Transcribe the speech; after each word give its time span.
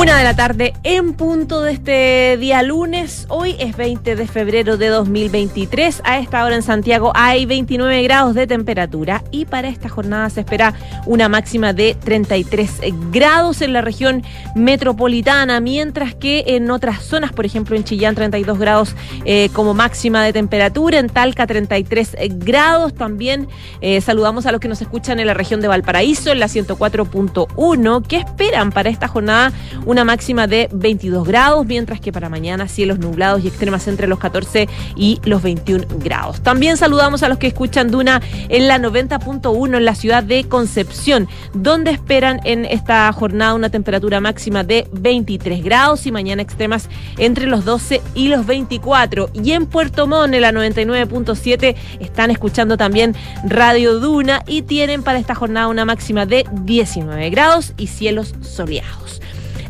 Una 0.00 0.16
de 0.16 0.24
la 0.24 0.34
tarde 0.34 0.72
en 0.82 1.12
punto 1.12 1.60
de 1.60 1.72
este 1.72 2.38
día 2.38 2.62
lunes. 2.62 3.26
Hoy 3.28 3.54
es 3.58 3.76
20 3.76 4.16
de 4.16 4.26
febrero 4.26 4.78
de 4.78 4.88
2023. 4.88 6.00
A 6.04 6.18
esta 6.18 6.42
hora 6.42 6.54
en 6.54 6.62
Santiago 6.62 7.12
hay 7.14 7.44
29 7.44 8.02
grados 8.04 8.34
de 8.34 8.46
temperatura 8.46 9.22
y 9.30 9.44
para 9.44 9.68
esta 9.68 9.90
jornada 9.90 10.30
se 10.30 10.40
espera 10.40 10.72
una 11.04 11.28
máxima 11.28 11.74
de 11.74 11.94
33 12.02 12.80
grados 13.12 13.60
en 13.60 13.74
la 13.74 13.82
región 13.82 14.24
metropolitana, 14.54 15.60
mientras 15.60 16.14
que 16.14 16.44
en 16.46 16.70
otras 16.70 17.04
zonas, 17.04 17.34
por 17.34 17.44
ejemplo 17.44 17.76
en 17.76 17.84
Chillán 17.84 18.14
32 18.14 18.58
grados 18.58 18.96
eh, 19.26 19.50
como 19.52 19.74
máxima 19.74 20.24
de 20.24 20.32
temperatura, 20.32 20.98
en 20.98 21.10
Talca 21.10 21.46
33 21.46 22.16
grados. 22.36 22.94
También 22.94 23.48
eh, 23.82 24.00
saludamos 24.00 24.46
a 24.46 24.52
los 24.52 24.62
que 24.62 24.68
nos 24.68 24.80
escuchan 24.80 25.20
en 25.20 25.26
la 25.26 25.34
región 25.34 25.60
de 25.60 25.68
Valparaíso, 25.68 26.32
en 26.32 26.40
la 26.40 26.46
104.1. 26.46 28.06
¿Qué 28.08 28.16
esperan 28.16 28.72
para 28.72 28.88
esta 28.88 29.06
jornada? 29.06 29.52
Una 29.90 30.04
máxima 30.04 30.46
de 30.46 30.68
22 30.72 31.26
grados, 31.26 31.66
mientras 31.66 32.00
que 32.00 32.12
para 32.12 32.28
mañana 32.28 32.68
cielos 32.68 33.00
nublados 33.00 33.42
y 33.42 33.48
extremas 33.48 33.88
entre 33.88 34.06
los 34.06 34.20
14 34.20 34.68
y 34.94 35.20
los 35.24 35.42
21 35.42 35.84
grados. 35.98 36.40
También 36.42 36.76
saludamos 36.76 37.24
a 37.24 37.28
los 37.28 37.38
que 37.38 37.48
escuchan 37.48 37.90
Duna 37.90 38.22
en 38.48 38.68
la 38.68 38.78
90.1 38.78 39.76
en 39.76 39.84
la 39.84 39.96
ciudad 39.96 40.22
de 40.22 40.44
Concepción, 40.44 41.28
donde 41.54 41.90
esperan 41.90 42.40
en 42.44 42.66
esta 42.66 43.12
jornada 43.12 43.54
una 43.54 43.68
temperatura 43.70 44.20
máxima 44.20 44.62
de 44.62 44.86
23 44.92 45.64
grados 45.64 46.06
y 46.06 46.12
mañana 46.12 46.40
extremas 46.40 46.88
entre 47.18 47.48
los 47.48 47.64
12 47.64 48.00
y 48.14 48.28
los 48.28 48.46
24. 48.46 49.30
Y 49.34 49.52
en 49.52 49.66
Puerto 49.66 50.06
Montt, 50.06 50.34
en 50.34 50.42
la 50.42 50.52
99.7, 50.52 51.74
están 51.98 52.30
escuchando 52.30 52.76
también 52.76 53.16
Radio 53.44 53.98
Duna 53.98 54.44
y 54.46 54.62
tienen 54.62 55.02
para 55.02 55.18
esta 55.18 55.34
jornada 55.34 55.66
una 55.66 55.84
máxima 55.84 56.26
de 56.26 56.46
19 56.62 57.30
grados 57.30 57.72
y 57.76 57.88
cielos 57.88 58.36
soleados. 58.40 59.20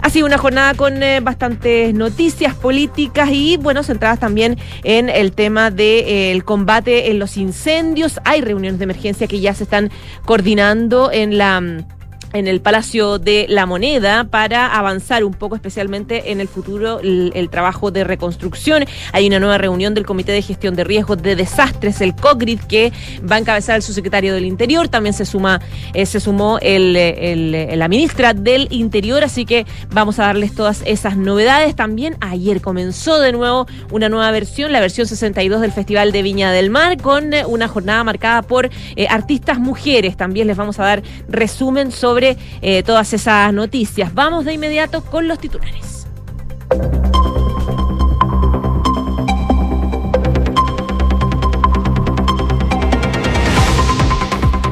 Ha 0.03 0.11
sido 0.11 0.27
una 0.27 0.39
jornada 0.39 0.75
con 0.75 1.03
eh, 1.03 1.21
bastantes 1.21 1.95
noticias 1.95 2.55
políticas 2.55 3.29
y, 3.31 3.57
bueno, 3.57 3.83
centradas 3.83 4.19
también 4.19 4.59
en 4.83 5.09
el 5.09 5.33
tema 5.33 5.71
del 5.71 6.39
eh, 6.39 6.43
combate 6.45 7.11
en 7.11 7.19
los 7.19 7.37
incendios. 7.37 8.21
Hay 8.25 8.41
reuniones 8.41 8.79
de 8.79 8.85
emergencia 8.85 9.27
que 9.27 9.41
ya 9.41 9.55
se 9.55 9.65
están 9.65 9.91
coordinando 10.25 11.11
en 11.13 11.37
la 11.37 11.61
mm, 11.61 12.00
en 12.33 12.47
el 12.47 12.61
Palacio 12.61 13.19
de 13.19 13.47
la 13.49 13.67
Moneda 13.67 14.25
para 14.25 14.77
avanzar 14.77 15.25
un 15.25 15.35
poco 15.35 15.57
especialmente 15.57 16.31
en 16.33 16.41
el 16.41 16.49
futuro 16.49 17.01
el, 17.01 17.49
trabajo 17.51 17.91
de 17.91 18.05
reconstrucción. 18.05 18.85
Hay 19.13 19.27
una 19.27 19.41
nueva 19.41 19.59
reunión 19.59 19.95
del 19.95 20.07
Comité 20.07 20.33
de 20.33 20.43
Gestión 20.43 20.77
de 20.77 20.85
Riesgos 20.85 21.21
de 21.23 21.35
Desastres, 21.35 22.01
el 22.01 22.15
COGRID, 22.15 22.61
que 22.61 22.93
va 23.31 23.37
a 23.37 23.39
encabezar 23.39 23.77
el 23.77 23.83
subsecretario 23.83 24.35
del 24.35 24.45
Interior. 24.45 24.89
También 24.89 25.15
se 25.15 25.25
suma, 25.25 25.61
eh, 25.95 26.07
se 26.07 26.21
sumó 26.21 26.59
el, 26.61 27.79
la 27.79 27.89
ministra 27.89 28.35
del 28.35 28.69
Interior, 28.71 29.25
así 29.25 29.45
que 29.45 29.67
vamos 29.91 30.19
a 30.19 30.27
darles 30.27 30.55
todas 30.55 30.83
esas 30.85 31.17
novedades. 31.17 31.75
También 31.75 32.17
ayer 32.21 32.61
comenzó 32.61 33.21
de 33.21 33.33
nuevo 33.33 33.67
una 33.91 34.09
nueva 34.09 34.31
versión, 34.31 34.73
la 34.73 34.81
versión 34.81 35.07
62 35.07 35.61
del 35.61 35.73
Festival 35.73 36.13
de 36.13 36.23
Viña 36.23 36.53
del 36.53 36.71
Mar, 36.71 36.99
con 36.99 37.35
eh, 37.35 37.45
una 37.47 37.69
jornada 37.69 38.05
marcada 38.05 38.43
por 38.43 38.71
eh, 38.97 39.07
artistas 39.09 39.59
mujeres. 39.59 40.17
También 40.17 40.47
les 40.47 40.57
vamos 40.57 40.79
a 40.79 40.85
dar 40.85 41.03
resumen 41.29 41.91
sobre 41.91 42.20
eh, 42.21 42.83
todas 42.83 43.13
esas 43.13 43.53
noticias. 43.53 44.15
Vamos 44.15 44.45
de 44.45 44.55
inmediato 44.55 45.05
con 45.05 45.29
los 45.29 45.39
titulares. 45.39 46.07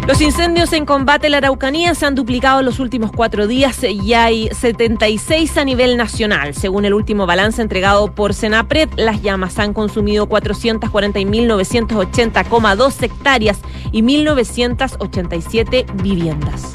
Los 0.09 0.21
incendios 0.23 0.73
en 0.73 0.87
combate 0.87 1.27
en 1.27 1.33
la 1.33 1.39
Araucanía 1.39 1.95
se 1.95 2.07
han 2.07 2.15
duplicado 2.15 2.61
en 2.61 2.65
los 2.65 2.81
últimos 2.81 3.13
cuatro 3.13 3.47
días 3.47 3.85
y 3.85 4.15
hay 4.15 4.49
76 4.49 5.59
a 5.59 5.67
nivel 5.67 5.99
nacional. 5.99 6.55
Según 6.55 6.87
el 6.87 6.95
último 6.95 7.27
balance 7.27 7.61
entregado 7.61 8.15
por 8.15 8.33
Senapred, 8.33 8.89
las 8.97 9.21
llamas 9.21 9.59
han 9.59 9.75
consumido 9.75 10.27
440.980,2 10.27 13.03
hectáreas 13.03 13.59
y 13.93 14.01
1.987 14.01 16.03
viviendas. 16.03 16.73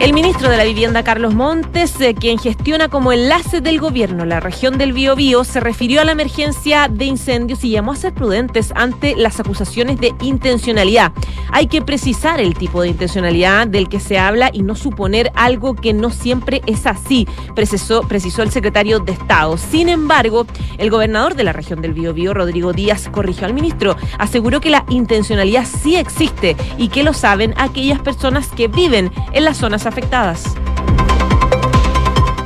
El 0.00 0.12
ministro 0.12 0.50
de 0.50 0.56
la 0.56 0.64
Vivienda, 0.64 1.04
Carlos 1.04 1.34
Montes, 1.34 1.98
eh, 2.00 2.14
quien 2.14 2.38
gestiona 2.38 2.88
como 2.88 3.12
enlace 3.12 3.60
del 3.60 3.78
gobierno 3.78 4.24
la 4.24 4.40
región 4.40 4.76
del 4.76 4.92
Biobío, 4.92 5.44
se 5.44 5.60
refirió 5.60 6.00
a 6.00 6.04
la 6.04 6.12
emergencia 6.12 6.88
de 6.88 7.04
incendios 7.04 7.64
y 7.64 7.70
llamó 7.70 7.92
a 7.92 7.96
ser 7.96 8.12
prudentes 8.12 8.72
ante 8.74 9.14
las 9.14 9.38
acusaciones 9.40 9.98
de 10.00 10.12
intencionalidad. 10.20 11.12
Hay 11.52 11.68
que 11.68 11.80
precisar 11.80 12.40
el 12.40 12.54
tipo 12.54 12.82
de 12.82 12.88
intencionalidad 12.88 13.68
del 13.68 13.88
que 13.88 14.00
se 14.00 14.18
habla 14.18 14.50
y 14.52 14.62
no 14.62 14.74
suponer 14.74 15.30
algo 15.36 15.74
que 15.74 15.92
no 15.92 16.10
siempre 16.10 16.60
es 16.66 16.86
así, 16.86 17.28
precisó, 17.54 18.02
el 18.42 18.50
secretario 18.50 18.98
de 18.98 19.12
Estado. 19.12 19.56
Sin 19.56 19.88
embargo, 19.88 20.46
el 20.78 20.90
gobernador 20.90 21.34
de 21.34 21.44
la 21.44 21.52
región 21.52 21.80
del 21.80 21.94
Biobío, 21.94 22.34
Rodrigo 22.34 22.72
Díaz, 22.72 23.08
corrigió 23.10 23.46
al 23.46 23.54
ministro. 23.54 23.96
Aseguró 24.18 24.60
que 24.60 24.70
la 24.70 24.84
intencionalidad 24.88 25.64
sí 25.66 25.96
existe 25.96 26.56
y 26.76 26.88
que 26.88 27.04
lo 27.04 27.12
saben 27.12 27.54
aquellas 27.56 28.00
personas 28.00 28.48
que 28.48 28.68
viven 28.68 29.12
en 29.32 29.44
las 29.44 29.58
zonas 29.58 29.83
afectadas. 29.86 30.63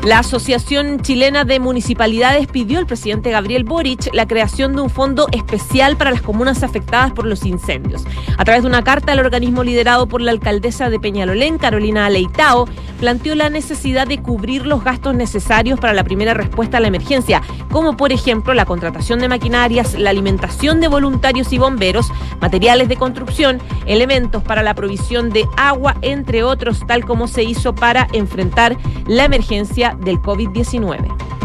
La 0.05 0.21
Asociación 0.21 1.01
Chilena 1.01 1.45
de 1.45 1.61
Municipalidades 1.61 2.47
pidió 2.47 2.79
al 2.79 2.87
presidente 2.87 3.31
Gabriel 3.31 3.65
Boric 3.65 4.09
la 4.15 4.27
creación 4.27 4.75
de 4.75 4.81
un 4.81 4.91
fondo 4.91 5.27
especial 5.33 5.97
para 5.97 6.13
las 6.13 6.23
comunas 6.23 6.63
afectadas 6.63 7.13
por 7.13 7.27
los 7.27 7.45
incendios. 7.45 8.05
A 8.39 8.45
través 8.45 8.63
de 8.63 8.69
una 8.69 8.85
carta, 8.85 9.13
el 9.13 9.19
organismo 9.19 9.65
liderado 9.65 10.07
por 10.07 10.23
la 10.23 10.31
alcaldesa 10.31 10.89
de 10.89 11.01
Peñalolén, 11.01 11.59
Carolina 11.59 12.07
Aleitao, 12.07 12.67
planteó 13.01 13.35
la 13.35 13.51
necesidad 13.51 14.07
de 14.07 14.19
cubrir 14.19 14.67
los 14.67 14.83
gastos 14.83 15.15
necesarios 15.15 15.79
para 15.79 15.93
la 15.93 16.05
primera 16.05 16.33
respuesta 16.33 16.79
a 16.79 16.81
la 16.81 16.89
emergencia, 16.89 17.43
como 17.71 17.97
por 17.97 18.13
ejemplo 18.13 18.55
la 18.55 18.65
contratación 18.65 19.19
de 19.19 19.29
maquinarias, 19.29 19.95
la 19.95 20.11
alimentación 20.11 20.81
de 20.81 20.89
voluntarios 20.89 21.53
y 21.53 21.59
bomberos, 21.59 22.11
materiales 22.41 22.89
de 22.89 22.97
construcción, 22.97 23.61
elementos 23.87 24.43
para 24.43 24.63
la 24.63 24.75
provisión 24.75 25.31
de 25.31 25.47
agua, 25.57 25.97
entre 26.03 26.43
otros, 26.43 26.85
tal 26.87 27.05
como 27.05 27.29
se 27.29 27.43
hizo 27.43 27.75
para 27.75 28.09
enfrentar 28.13 28.77
la 29.07 29.25
emergencia 29.25 29.97
del 29.99 30.21
COVID-19. 30.21 31.38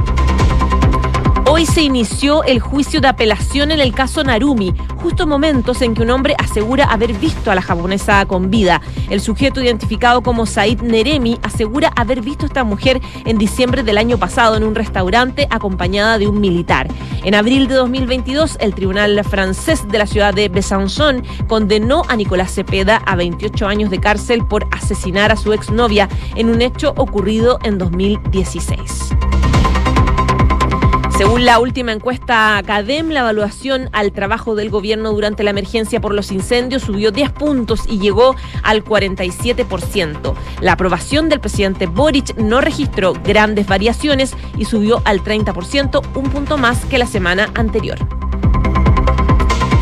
Hoy 1.55 1.67
se 1.67 1.83
inició 1.83 2.43
el 2.45 2.59
juicio 2.59 2.99
de 2.99 3.09
apelación 3.09 3.69
en 3.69 3.79
el 3.79 3.93
caso 3.93 4.23
Narumi, 4.23 4.73
justo 4.95 5.27
momentos 5.27 5.83
en 5.83 5.93
que 5.93 6.01
un 6.01 6.09
hombre 6.09 6.33
asegura 6.39 6.85
haber 6.85 7.13
visto 7.13 7.51
a 7.51 7.55
la 7.55 7.61
japonesa 7.61 8.25
con 8.25 8.49
vida. 8.49 8.81
El 9.11 9.21
sujeto 9.21 9.61
identificado 9.61 10.23
como 10.23 10.47
Said 10.47 10.81
Neremi 10.81 11.37
asegura 11.43 11.93
haber 11.95 12.21
visto 12.21 12.45
a 12.45 12.47
esta 12.47 12.63
mujer 12.63 12.99
en 13.25 13.37
diciembre 13.37 13.83
del 13.83 13.99
año 13.99 14.17
pasado 14.17 14.57
en 14.57 14.63
un 14.63 14.73
restaurante 14.73 15.47
acompañada 15.51 16.17
de 16.17 16.27
un 16.27 16.41
militar. 16.41 16.87
En 17.23 17.35
abril 17.35 17.67
de 17.67 17.75
2022, 17.75 18.57
el 18.59 18.73
tribunal 18.73 19.23
francés 19.23 19.87
de 19.87 19.99
la 19.99 20.07
ciudad 20.07 20.33
de 20.33 20.49
Besançon 20.49 21.23
condenó 21.47 22.01
a 22.09 22.15
Nicolás 22.15 22.51
Cepeda 22.51 22.97
a 23.05 23.15
28 23.15 23.67
años 23.67 23.91
de 23.91 23.99
cárcel 23.99 24.43
por 24.43 24.65
asesinar 24.71 25.31
a 25.31 25.37
su 25.37 25.53
exnovia 25.53 26.09
en 26.35 26.49
un 26.49 26.63
hecho 26.63 26.95
ocurrido 26.97 27.59
en 27.61 27.77
2016. 27.77 29.13
Según 31.17 31.45
la 31.45 31.59
última 31.59 31.91
encuesta 31.91 32.59
CADEM, 32.65 33.09
la 33.09 33.19
evaluación 33.19 33.87
al 33.91 34.11
trabajo 34.13 34.55
del 34.55 34.71
gobierno 34.71 35.11
durante 35.11 35.43
la 35.43 35.51
emergencia 35.51 36.01
por 36.01 36.13
los 36.13 36.31
incendios 36.31 36.81
subió 36.81 37.11
10 37.11 37.31
puntos 37.33 37.81
y 37.87 37.99
llegó 37.99 38.35
al 38.63 38.83
47%. 38.83 40.33
La 40.59 40.71
aprobación 40.73 41.29
del 41.29 41.39
presidente 41.39 41.85
Boric 41.85 42.35
no 42.37 42.61
registró 42.61 43.13
grandes 43.13 43.67
variaciones 43.67 44.35
y 44.57 44.65
subió 44.65 45.03
al 45.05 45.23
30%, 45.23 46.01
un 46.15 46.29
punto 46.31 46.57
más 46.57 46.83
que 46.85 46.97
la 46.97 47.05
semana 47.05 47.51
anterior. 47.53 48.22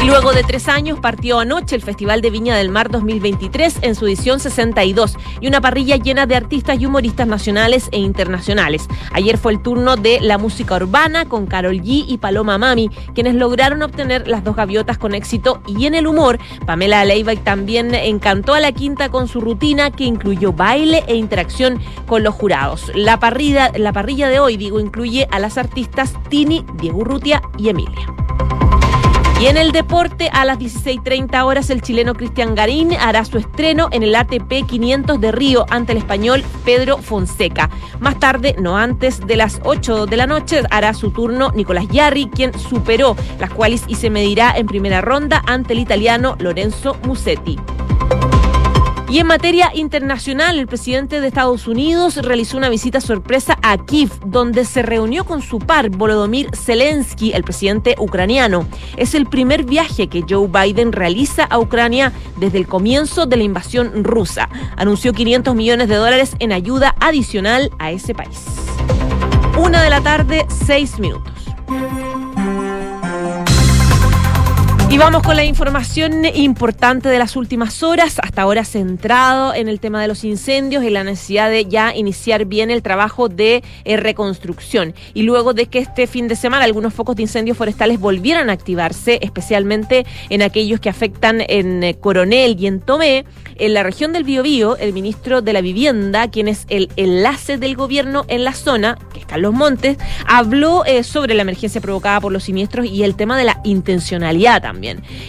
Luego 0.06 0.34
de 0.34 0.44
tres 0.44 0.68
años 0.68 1.00
partió 1.00 1.40
anoche 1.40 1.76
el 1.76 1.84
Festival 1.84 2.22
de 2.22 2.32
Viña 2.32 2.56
del 2.58 2.70
Mar 2.70 2.90
2023 2.90 3.78
en 3.84 3.94
su 3.94 4.08
edición 4.08 4.40
62 4.40 5.16
y 5.40 5.48
una 5.48 5.62
parrilla 5.62 5.96
llena 5.96 6.26
de 6.26 6.36
artistas 6.36 6.80
y 6.80 6.88
humoristas 6.88 7.28
nacionales 7.28 7.88
e 7.92 8.00
internacionales. 8.00 8.88
Ayer 9.14 9.38
fue 9.38 9.52
el 9.54 9.62
turno 9.62 9.98
de 9.98 10.20
la 10.20 10.40
música 10.40 10.76
urbana 10.76 11.26
con 11.26 11.46
Carol 11.46 11.82
G 11.82 12.04
y 12.08 12.18
Paloma 12.18 12.58
Mami, 12.58 12.90
quienes 13.14 13.36
lograron 13.36 13.84
obtener 13.84 14.28
las 14.28 14.44
dos 14.44 14.56
gaviotas 14.56 14.98
con 14.98 15.14
éxito 15.14 15.62
y 15.68 15.86
en 15.86 15.94
el 15.94 16.08
humor, 16.08 16.40
Pamela 16.66 17.06
Leiva 17.06 17.36
también 17.36 17.94
encantó 17.94 18.56
a 18.56 18.60
la 18.60 18.72
quinta 18.72 19.10
con 19.10 19.28
su 19.28 19.40
rutina 19.40 19.92
que 19.92 20.06
incluyó 20.06 20.52
baile 20.52 21.04
e 21.08 21.16
interacción 21.16 21.80
con 22.08 22.24
los 22.24 22.34
jurados. 22.34 22.92
La 22.96 23.20
parrilla, 23.20 23.72
la 23.78 23.94
parrilla 23.94 24.30
de 24.30 24.40
hoy, 24.40 24.58
digo, 24.58 24.80
incluye 24.80 25.28
a 25.30 25.38
las 25.38 25.60
artistas 25.60 26.16
Tini, 26.30 26.66
Diego 26.80 27.00
Urrutia 27.00 27.44
y 27.58 27.70
Emilia. 27.70 28.08
Y 29.42 29.48
en 29.48 29.58
el 29.58 29.72
deporte, 29.72 30.30
a 30.32 30.46
las 30.46 30.60
16.30 30.60 31.44
horas, 31.44 31.72
el 31.72 31.82
chileno 31.82 32.14
Cristian 32.14 32.54
Garín 32.54 32.94
hará 32.94 33.26
su 33.26 33.40
estreno 33.40 33.90
en 33.92 34.04
el 34.04 34.14
ATP 34.14 34.68
500 34.68 35.20
de 35.20 35.32
Río 35.32 35.66
ante 35.72 35.94
el 35.94 35.98
español 35.98 36.44
Pedro 36.64 37.00
Fonseca. 37.00 37.68
Más 38.00 38.20
tarde, 38.20 38.56
no 38.60 38.78
antes 38.78 39.26
de 39.26 39.36
las 39.36 39.60
8 39.64 40.06
de 40.06 40.16
la 40.16 40.28
noche, 40.28 40.62
hará 40.70 40.94
su 40.94 41.10
turno 41.10 41.52
Nicolás 41.56 41.88
Yarri, 41.88 42.28
quien 42.28 42.54
superó 42.54 43.16
las 43.40 43.50
cuales 43.50 43.84
y 43.88 43.96
se 43.96 44.12
medirá 44.12 44.56
en 44.56 44.68
primera 44.68 45.02
ronda 45.02 45.42
ante 45.48 45.74
el 45.74 45.80
italiano 45.80 46.36
Lorenzo 46.38 46.96
Musetti. 47.08 47.58
Y 49.12 49.20
en 49.20 49.28
materia 49.28 49.72
internacional, 49.76 50.58
el 50.58 50.68
presidente 50.68 51.20
de 51.20 51.28
Estados 51.28 51.68
Unidos 51.68 52.16
realizó 52.16 52.56
una 52.56 52.70
visita 52.70 53.02
sorpresa 53.02 53.58
a 53.62 53.78
Kiev, 53.78 54.10
donde 54.26 54.64
se 54.64 54.84
reunió 54.84 55.26
con 55.26 55.42
su 55.42 55.60
par, 55.60 55.90
Volodymyr 55.90 56.56
Zelensky, 56.56 57.34
el 57.34 57.44
presidente 57.44 57.96
ucraniano. 58.00 58.66
Es 58.96 59.14
el 59.14 59.26
primer 59.26 59.66
viaje 59.66 60.08
que 60.08 60.24
Joe 60.28 60.48
Biden 60.48 60.94
realiza 60.94 61.44
a 61.44 61.60
Ucrania 61.60 62.14
desde 62.38 62.60
el 62.60 62.68
comienzo 62.68 63.26
de 63.26 63.36
la 63.36 63.44
invasión 63.44 64.06
rusa. 64.06 64.48
Anunció 64.78 65.12
500 65.12 65.56
millones 65.56 65.90
de 65.90 65.96
dólares 65.96 66.38
en 66.40 66.54
ayuda 66.54 66.96
adicional 67.02 67.70
a 67.80 67.92
ese 67.92 68.16
país. 68.16 68.46
Una 69.60 69.84
de 69.84 69.90
la 69.90 70.00
tarde, 70.00 70.46
seis 70.48 71.00
minutos. 71.00 71.34
Y 74.92 74.98
vamos 74.98 75.24
con 75.24 75.38
la 75.38 75.46
información 75.46 76.26
importante 76.26 77.08
de 77.08 77.18
las 77.18 77.38
últimas 77.38 77.82
horas, 77.82 78.20
hasta 78.22 78.42
ahora 78.42 78.66
centrado 78.66 79.54
en 79.54 79.70
el 79.70 79.80
tema 79.80 80.02
de 80.02 80.10
los 80.10 80.26
incendios 80.26 80.84
y 80.84 80.90
la 80.90 81.06
necesidad 81.06 81.50
de 81.50 81.64
ya 81.64 81.96
iniciar 81.96 82.44
bien 82.44 82.70
el 82.70 82.84
trabajo 82.84 83.30
de 83.30 83.64
eh, 83.86 83.96
reconstrucción. 83.96 84.94
Y 85.14 85.24
luego 85.24 85.54
de 85.54 85.68
que 85.68 85.80
este 85.80 86.08
fin 86.08 86.28
de 86.28 86.36
semana 86.36 86.66
algunos 86.66 86.94
focos 86.94 87.16
de 87.16 87.22
incendios 87.22 87.58
forestales 87.58 88.02
volvieran 88.02 88.50
a 88.50 88.54
activarse, 88.54 89.20
especialmente 89.22 90.06
en 90.30 90.42
aquellos 90.42 90.82
que 90.82 90.90
afectan 90.90 91.42
en 91.48 91.86
eh, 91.86 91.96
Coronel 91.98 92.58
y 92.60 92.68
en 92.68 92.82
Tomé, 92.82 93.24
en 93.56 93.74
la 93.74 93.84
región 93.84 94.12
del 94.12 94.26
Biobío, 94.26 94.76
el 94.76 94.92
ministro 94.92 95.42
de 95.42 95.54
la 95.54 95.62
Vivienda, 95.62 96.30
quien 96.30 96.50
es 96.50 96.66
el 96.68 96.90
enlace 96.98 97.58
del 97.58 97.78
gobierno 97.78 98.26
en 98.28 98.44
la 98.44 98.54
zona, 98.54 98.98
que 99.14 99.22
es 99.22 99.26
Carlos 99.26 99.54
Montes, 99.54 99.98
habló 100.28 100.84
eh, 100.84 101.04
sobre 101.04 101.34
la 101.34 101.44
emergencia 101.44 101.80
provocada 101.80 102.20
por 102.20 102.34
los 102.34 102.44
siniestros 102.44 102.88
y 102.88 103.04
el 103.04 103.16
tema 103.16 103.38
de 103.38 103.46
la 103.46 103.62
intencionalidad 103.64 104.62
también 104.62 104.81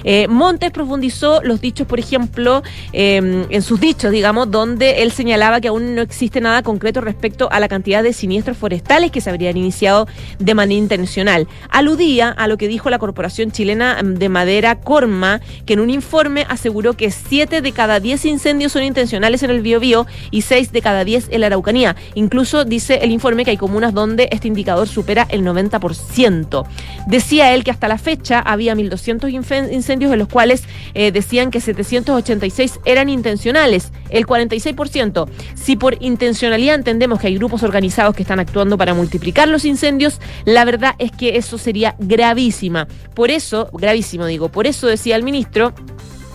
eh, 0.05 0.29
Montes 0.29 0.71
profundizó 0.71 1.43
los 1.43 1.61
dichos, 1.61 1.87
por 1.87 1.99
ejemplo, 1.99 2.63
em, 2.93 3.45
en 3.51 3.63
sus 3.63 3.81
dichos, 3.81 4.11
digamos, 4.11 4.51
donde 4.51 5.03
él 5.03 5.13
señalaba 5.13 5.61
que 5.61 5.69
aún 5.69 5.95
no 5.95 6.03
existe 6.03 6.41
nada 6.41 6.63
concreto 6.63 7.01
respecto 7.01 7.49
a 7.51 7.61
la 7.61 7.69
cantidad 7.69 8.03
de 8.03 8.13
siniestros 8.13 8.57
forestales 8.57 9.11
que 9.11 9.21
se 9.21 9.31
habrían 9.31 9.57
iniciado 9.57 10.07
de 10.39 10.55
manera 10.55 10.79
intencional. 10.79 11.49
Aludía 11.71 12.31
a 12.31 12.47
lo 12.49 12.57
que 12.57 12.69
dijo 12.69 12.91
la 12.91 12.99
Corporación 12.99 13.51
Chilena 13.51 14.01
de 14.03 14.29
Madera 14.29 14.77
Corma, 14.81 15.41
que 15.67 15.75
en 15.75 15.81
un 15.81 15.91
informe 15.91 16.47
aseguró 16.49 16.95
que 16.95 17.11
7 17.11 17.61
de 17.61 17.73
cada 17.73 18.01
10 18.01 18.25
incendios 18.27 18.73
son 18.73 18.83
intencionales 18.83 19.43
en 19.43 19.51
el 19.51 19.61
Biobío 19.61 20.07
y 20.31 20.43
6 20.43 20.73
de 20.73 20.83
cada 20.83 21.05
10 21.05 21.29
en 21.31 21.41
la 21.41 21.47
Araucanía. 21.49 21.97
Incluso 22.15 22.65
dice 22.65 23.01
el 23.03 23.11
informe 23.11 23.45
que 23.45 23.53
hay 23.53 23.57
comunas 23.57 23.95
donde 23.95 24.29
este 24.31 24.49
indicador 24.49 24.89
supera 24.89 25.27
el 25.31 25.43
90%. 25.45 26.67
Decía 27.07 27.55
él 27.55 27.65
que 27.65 27.71
hasta 27.71 27.89
la 27.89 27.99
fecha 27.99 28.41
había 28.41 28.75
1.200 28.75 29.33
incendios, 29.71 30.13
en 30.13 30.19
los 30.19 30.29
cuales 30.29 30.65
eh, 30.95 31.13
decían 31.13 31.51
que 31.51 31.61
786 31.61 32.81
eran 32.85 33.09
intencionales, 33.09 33.93
el 34.11 34.27
46%. 34.27 35.29
Si 35.55 35.77
por 35.77 35.97
intencionalidad 36.03 36.75
entendemos 36.75 37.21
que 37.21 37.29
hay 37.29 37.37
grupos 37.37 37.63
organizados 37.63 38.15
que 38.15 38.23
están 38.23 38.41
actuando 38.41 38.79
para 38.79 38.95
multiplicar 38.95 39.49
los 39.49 39.65
incendios, 39.65 40.21
la 40.45 40.65
verdad 40.65 40.95
es 40.99 41.11
que 41.11 41.37
eso 41.37 41.59
sería 41.59 41.97
gravísima. 41.99 42.89
Por 43.15 43.31
eso, 43.31 43.71
gravísimo 43.73 44.27
digo, 44.27 44.49
por 44.49 44.67
eso 44.67 44.87
decía 44.87 45.17
el 45.17 45.23
ministro, 45.23 45.75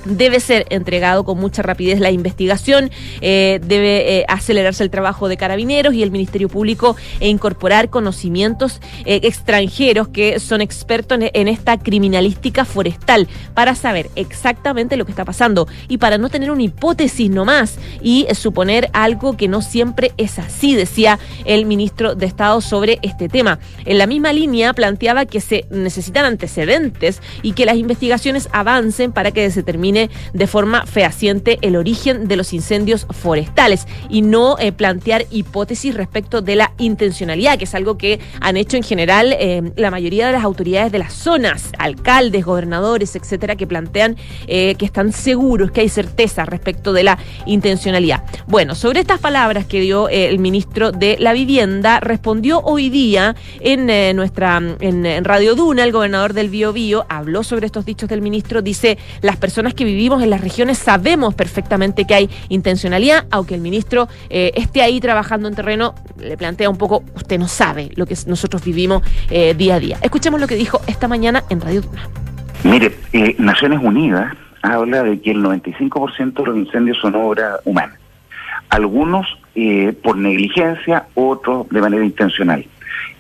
debe 0.08 0.40
ser 0.40 0.66
entregado 0.70 1.24
con 1.24 1.38
mucha 1.40 1.62
rapidez 1.62 2.00
la 2.00 2.12
investigación, 2.12 2.92
eh, 3.22 3.60
debe 3.64 4.20
eh, 4.20 4.26
acelerarse 4.28 4.84
el 4.84 4.90
trabajo 4.90 5.28
de 5.28 5.38
carabineros 5.38 5.94
y 5.94 6.04
el 6.04 6.12
Ministerio 6.12 6.50
Público 6.50 6.96
e 7.20 7.28
incorporar 7.30 7.90
conocimientos 7.90 8.80
eh, 9.06 9.22
extranjeros 9.24 10.08
que 10.08 10.40
son 10.40 10.62
expertos 10.62 11.20
en, 11.22 11.48
esta 11.48 11.78
criminalística 11.78 12.66
forestal 12.66 13.28
para 13.54 13.76
saber 13.76 14.10
exactamente 14.16 14.98
lo 14.98 15.06
que 15.06 15.12
está 15.12 15.24
pasando 15.26 15.68
y 15.88 15.98
para 15.98 16.18
no 16.18 16.30
tener 16.30 16.52
una 16.52 16.64
hipótesis 16.64 17.30
nomás 17.30 17.78
y 18.02 18.28
suponer 18.34 18.90
algo 18.94 19.38
que 19.38 19.48
no 19.48 19.62
siempre 19.62 20.12
es 20.18 20.40
así, 20.40 20.76
decía 20.76 21.20
el 21.46 21.66
ministro 21.66 22.16
de 22.16 22.26
Estado 22.26 22.60
sobre 22.62 23.00
este 23.02 23.30
tema. 23.30 23.60
En 23.86 23.98
la 23.98 24.08
misma 24.08 24.34
línea 24.34 24.74
planteaba 24.74 25.26
que 25.26 25.40
se 25.40 25.66
necesitan 25.70 26.26
antecedentes 26.26 27.22
y 27.42 27.54
que 27.54 27.66
las 27.66 27.78
investigaciones 27.78 28.50
avancen 28.52 29.12
para 29.12 29.32
que 29.32 29.50
se 29.50 29.62
determine 29.62 29.97
de 30.34 30.48
forma 30.48 30.86
fehaciente 30.86 31.58
el 31.62 31.76
origen 31.76 32.28
de 32.28 32.36
los 32.36 32.54
incendios 32.54 33.08
forestales 33.10 33.88
y 34.10 34.22
no 34.22 34.58
eh, 34.60 34.72
plantear 34.72 35.26
hipótesis 35.32 35.96
respecto 35.96 36.42
de 36.42 36.56
la 36.56 36.72
intencionalidad, 36.78 37.58
que 37.58 37.66
es 37.66 37.76
algo 37.76 37.98
que 37.98 38.20
han 38.40 38.58
hecho 38.58 38.78
en 38.78 38.84
general 38.84 39.36
eh, 39.40 39.72
la 39.76 39.92
mayoría 39.92 40.28
de 40.28 40.34
las 40.34 40.44
autoridades 40.44 40.92
de 40.92 41.00
las 41.00 41.14
zonas, 41.14 41.72
alcaldes, 41.78 42.46
gobernadores, 42.46 43.16
etcétera, 43.16 43.56
que 43.56 43.68
plantean 43.68 44.16
eh, 44.48 44.76
que 44.76 44.86
están 44.86 45.12
seguros, 45.12 45.72
que 45.72 45.82
hay 45.82 45.90
certeza 45.90 46.46
respecto 46.46 46.94
de 46.94 47.04
la 47.04 47.18
intencionalidad. 47.46 48.24
Bueno, 48.48 48.76
sobre 48.76 49.00
estas 49.00 49.20
palabras 49.20 49.66
que 49.66 49.82
dio 49.82 50.10
el 50.10 50.40
ministro 50.40 50.92
de 50.92 51.18
la 51.20 51.34
Vivienda, 51.34 52.00
respondió 52.00 52.62
hoy 52.62 52.90
día 52.90 53.36
en 53.60 54.16
nuestra 54.16 54.62
en, 54.80 55.24
Radio 55.24 55.56
Duna, 55.56 55.84
el 55.84 55.92
gobernador 55.92 56.34
del 56.34 56.50
Bío 56.50 56.74
Bío, 56.74 57.06
habló 57.10 57.44
sobre 57.44 57.66
estos 57.66 57.86
dichos 57.86 58.10
del 58.10 58.22
ministro, 58.22 58.62
dice, 58.62 58.98
las 59.22 59.38
personas 59.38 59.74
que 59.74 59.86
vivimos 59.88 60.22
en 60.22 60.30
las 60.30 60.42
regiones 60.42 60.78
sabemos 60.78 61.34
perfectamente 61.36 62.06
que 62.06 62.14
hay 62.14 62.30
intencionalidad, 62.50 63.26
aunque 63.32 63.56
el 63.56 63.62
ministro 63.62 64.08
eh, 64.30 64.52
esté 64.56 64.82
ahí 64.82 65.00
trabajando 65.00 65.48
en 65.48 65.56
terreno, 65.56 65.96
le 66.20 66.38
plantea 66.38 66.70
un 66.70 66.78
poco, 66.78 67.04
usted 67.16 67.40
no 67.40 67.48
sabe 67.48 67.90
lo 67.96 68.06
que 68.06 68.16
nosotros 68.28 68.64
vivimos 68.64 69.02
eh, 69.30 69.54
día 69.54 69.76
a 69.76 69.80
día. 69.80 69.98
Escuchemos 70.02 70.40
lo 70.40 70.48
que 70.48 70.56
dijo 70.56 70.82
esta 70.88 71.08
mañana 71.08 71.44
en 71.50 71.62
Radio 71.62 71.82
Duna. 71.82 72.08
Mire, 72.64 72.96
eh, 73.14 73.36
Naciones 73.40 73.80
Unidas 73.82 74.36
habla 74.62 75.04
de 75.04 75.20
que 75.22 75.32
el 75.32 75.44
95% 75.44 76.34
de 76.34 76.46
los 76.46 76.58
incendios 76.58 76.98
son 77.00 77.16
obra 77.16 77.60
humana. 77.66 77.98
Algunos 78.70 79.26
por 80.04 80.18
negligencia, 80.18 81.08
otros 81.16 81.68
de 81.70 81.82
manera 81.82 82.06
intencional. 82.06 82.64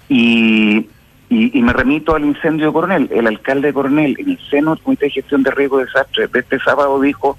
Y 0.07 0.85
y, 1.29 1.61
me 1.61 1.73
remito 1.73 2.15
al 2.15 2.23
incendio 2.23 2.67
de 2.67 2.73
Coronel. 2.73 3.09
El 3.11 3.27
alcalde 3.27 3.67
de 3.67 3.73
Coronel, 3.73 4.15
en 4.17 4.29
el 4.29 4.39
seno 4.49 4.73
del 4.73 4.83
Comité 4.83 5.05
de 5.05 5.11
Gestión 5.11 5.43
de 5.43 5.51
Riesgo 5.51 5.79
de 5.79 5.85
Desastres 5.85 6.31
de 6.31 6.39
este 6.39 6.59
sábado, 6.59 7.01
dijo: 7.01 7.37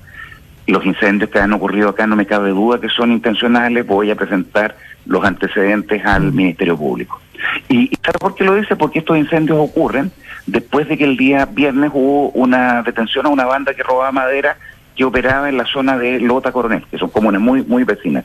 Los 0.66 0.84
incendios 0.84 1.30
que 1.30 1.38
han 1.38 1.54
ocurrido 1.54 1.88
acá 1.88 2.06
no 2.06 2.14
me 2.14 2.26
cabe 2.26 2.50
duda 2.50 2.80
que 2.80 2.90
son 2.90 3.12
intencionales, 3.12 3.86
voy 3.86 4.10
a 4.10 4.16
presentar 4.16 4.76
los 5.06 5.24
antecedentes 5.24 6.04
al 6.04 6.32
mm. 6.32 6.36
Ministerio 6.36 6.76
Público. 6.76 7.20
¿Y, 7.68 7.90
¿sabe 8.04 8.18
por 8.20 8.34
qué 8.34 8.44
lo 8.44 8.56
dice? 8.56 8.76
Porque 8.76 8.98
estos 8.98 9.16
incendios 9.16 9.58
ocurren 9.58 10.10
después 10.46 10.86
de 10.88 10.98
que 10.98 11.04
el 11.04 11.16
día 11.16 11.46
viernes 11.46 11.90
hubo 11.94 12.30
una 12.30 12.82
detención 12.82 13.24
a 13.26 13.30
una 13.30 13.46
banda 13.46 13.72
que 13.72 13.82
robaba 13.82 14.12
madera 14.12 14.56
que 14.96 15.04
operaba 15.04 15.48
en 15.48 15.56
la 15.56 15.64
zona 15.64 15.96
de 15.96 16.20
Lota 16.20 16.52
Coronel, 16.52 16.84
que 16.90 16.98
son 16.98 17.08
comunes 17.08 17.40
muy, 17.40 17.62
muy 17.62 17.84
vecinas. 17.84 18.24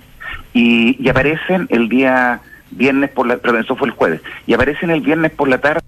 Y, 0.54 0.98
y 1.00 1.08
aparecen 1.08 1.68
el 1.70 1.88
día 1.88 2.42
viernes 2.76 3.10
por 3.10 3.28
la, 3.28 3.38
pero 3.38 3.58
eso 3.60 3.76
fue 3.76 3.88
el 3.88 3.94
jueves, 3.94 4.22
y 4.46 4.54
aparecen 4.54 4.92
el 4.92 5.02
viernes 5.02 5.32
por 5.32 5.48
la 5.48 5.60
tarde 5.60 5.82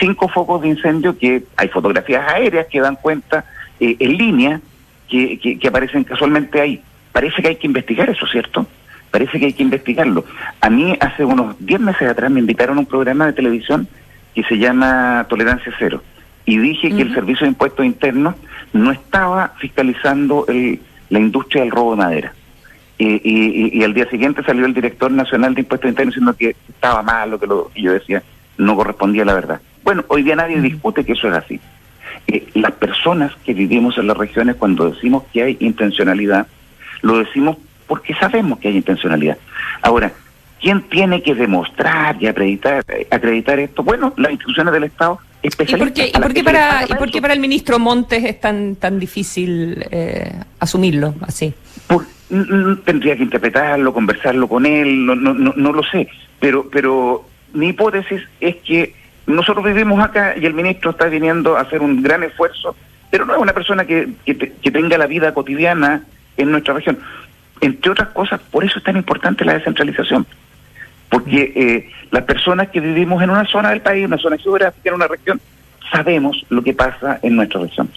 cinco 0.00 0.28
focos 0.28 0.62
de 0.62 0.68
incendio 0.68 1.16
que 1.16 1.44
hay 1.56 1.68
fotografías 1.68 2.26
aéreas 2.32 2.66
que 2.66 2.80
dan 2.80 2.96
cuenta 2.96 3.44
eh, 3.78 3.96
en 3.98 4.16
línea 4.16 4.60
que, 5.08 5.38
que, 5.38 5.68
aparecen 5.68 6.04
casualmente 6.04 6.60
ahí. 6.60 6.82
Parece 7.12 7.42
que 7.42 7.48
hay 7.48 7.56
que 7.56 7.66
investigar 7.66 8.08
eso, 8.08 8.26
¿cierto? 8.26 8.66
Parece 9.10 9.38
que 9.38 9.46
hay 9.46 9.52
que 9.52 9.62
investigarlo. 9.62 10.24
A 10.60 10.70
mí 10.70 10.96
hace 11.00 11.24
unos 11.24 11.54
diez 11.58 11.78
meses 11.78 12.08
atrás 12.08 12.30
me 12.30 12.40
invitaron 12.40 12.78
a 12.78 12.80
un 12.80 12.86
programa 12.86 13.26
de 13.26 13.34
televisión 13.34 13.86
que 14.34 14.42
se 14.44 14.56
llama 14.56 15.26
Tolerancia 15.28 15.72
Cero 15.78 16.02
y 16.46 16.58
dije 16.58 16.88
que 16.88 17.02
el 17.02 17.14
Servicio 17.14 17.44
de 17.44 17.50
Impuestos 17.50 17.84
Internos 17.84 18.34
no 18.72 18.90
estaba 18.90 19.52
fiscalizando 19.58 20.46
el, 20.48 20.80
la 21.10 21.18
industria 21.18 21.62
del 21.62 21.70
robo 21.70 21.90
de 21.90 21.98
madera 21.98 22.32
y, 23.02 23.78
y, 23.78 23.84
al 23.84 23.94
día 23.94 24.08
siguiente 24.08 24.42
salió 24.44 24.66
el 24.66 24.74
director 24.74 25.10
nacional 25.10 25.54
de 25.54 25.62
impuestos 25.62 25.88
internos 25.88 26.14
diciendo 26.14 26.36
que 26.36 26.56
estaba 26.68 27.02
mal 27.02 27.30
lo 27.30 27.40
que, 27.40 27.46
lo, 27.46 27.70
yo 27.74 27.92
decía 27.92 28.22
no 28.58 28.76
correspondía 28.76 29.22
a 29.22 29.26
la 29.26 29.34
verdad. 29.34 29.60
Bueno, 29.82 30.04
hoy 30.08 30.22
día 30.22 30.36
nadie 30.36 30.60
discute 30.60 31.04
que 31.04 31.12
eso 31.12 31.28
es 31.28 31.34
así. 31.34 31.60
Eh, 32.28 32.46
las 32.54 32.72
personas 32.72 33.32
que 33.44 33.54
vivimos 33.54 33.98
en 33.98 34.06
las 34.06 34.16
regiones, 34.16 34.56
cuando 34.56 34.90
decimos 34.90 35.24
que 35.32 35.42
hay 35.42 35.56
intencionalidad, 35.60 36.46
lo 37.00 37.18
decimos 37.18 37.56
porque 37.86 38.14
sabemos 38.14 38.58
que 38.58 38.68
hay 38.68 38.76
intencionalidad. 38.76 39.38
Ahora, 39.80 40.12
¿quién 40.60 40.82
tiene 40.82 41.22
que 41.22 41.34
demostrar 41.34 42.16
y 42.20 42.26
acreditar, 42.26 42.84
acreditar 43.10 43.58
esto? 43.58 43.82
Bueno, 43.82 44.12
las 44.16 44.32
instituciones 44.32 44.72
del 44.72 44.84
Estado 44.84 45.18
especialistas. 45.42 46.08
¿Y 46.08 46.20
por 46.20 46.32
qué, 46.32 46.44
para, 46.44 46.84
¿y 46.88 46.94
por 46.94 47.10
qué 47.10 47.20
para 47.20 47.34
el 47.34 47.40
ministro 47.40 47.78
Montes 47.78 48.24
es 48.24 48.40
tan, 48.40 48.76
tan 48.76 48.98
difícil 48.98 49.84
eh, 49.90 50.32
asumirlo 50.60 51.14
así? 51.22 51.52
Tendría 52.84 53.16
que 53.16 53.24
interpretarlo, 53.24 53.92
conversarlo 53.92 54.48
con 54.48 54.64
él, 54.64 55.04
no, 55.04 55.14
no, 55.14 55.34
no, 55.34 55.52
no 55.54 55.72
lo 55.72 55.82
sé, 55.82 56.08
pero, 56.40 56.66
pero 56.70 57.26
mi 57.52 57.68
hipótesis 57.68 58.22
es 58.40 58.56
que 58.56 58.94
nosotros 59.26 59.64
vivimos 59.64 60.02
acá 60.02 60.34
y 60.36 60.46
el 60.46 60.54
ministro 60.54 60.92
está 60.92 61.06
viniendo 61.06 61.56
a 61.56 61.60
hacer 61.60 61.82
un 61.82 62.02
gran 62.02 62.22
esfuerzo, 62.22 62.74
pero 63.10 63.26
no 63.26 63.34
es 63.34 63.40
una 63.40 63.52
persona 63.52 63.84
que, 63.84 64.08
que, 64.24 64.70
tenga 64.70 64.96
la 64.96 65.06
vida 65.06 65.34
cotidiana 65.34 66.04
en 66.38 66.50
nuestra 66.50 66.72
región. 66.74 66.98
Entre 67.60 67.90
otras 67.90 68.08
cosas, 68.08 68.40
por 68.50 68.64
eso 68.64 68.78
es 68.78 68.84
tan 68.84 68.96
importante 68.96 69.44
la 69.44 69.52
descentralización, 69.54 70.26
porque 71.10 71.52
eh, 71.54 71.90
las 72.10 72.24
personas 72.24 72.70
que 72.70 72.80
vivimos 72.80 73.22
en 73.22 73.28
una 73.28 73.44
zona 73.44 73.70
del 73.70 73.82
país, 73.82 74.06
una 74.06 74.16
zona 74.16 74.38
geográfica, 74.38 74.88
en 74.88 74.94
una 74.94 75.06
región, 75.06 75.38
sabemos 75.90 76.44
lo 76.48 76.62
que 76.62 76.72
pasa 76.72 77.20
en 77.22 77.36
nuestra 77.36 77.60
región. 77.60 77.90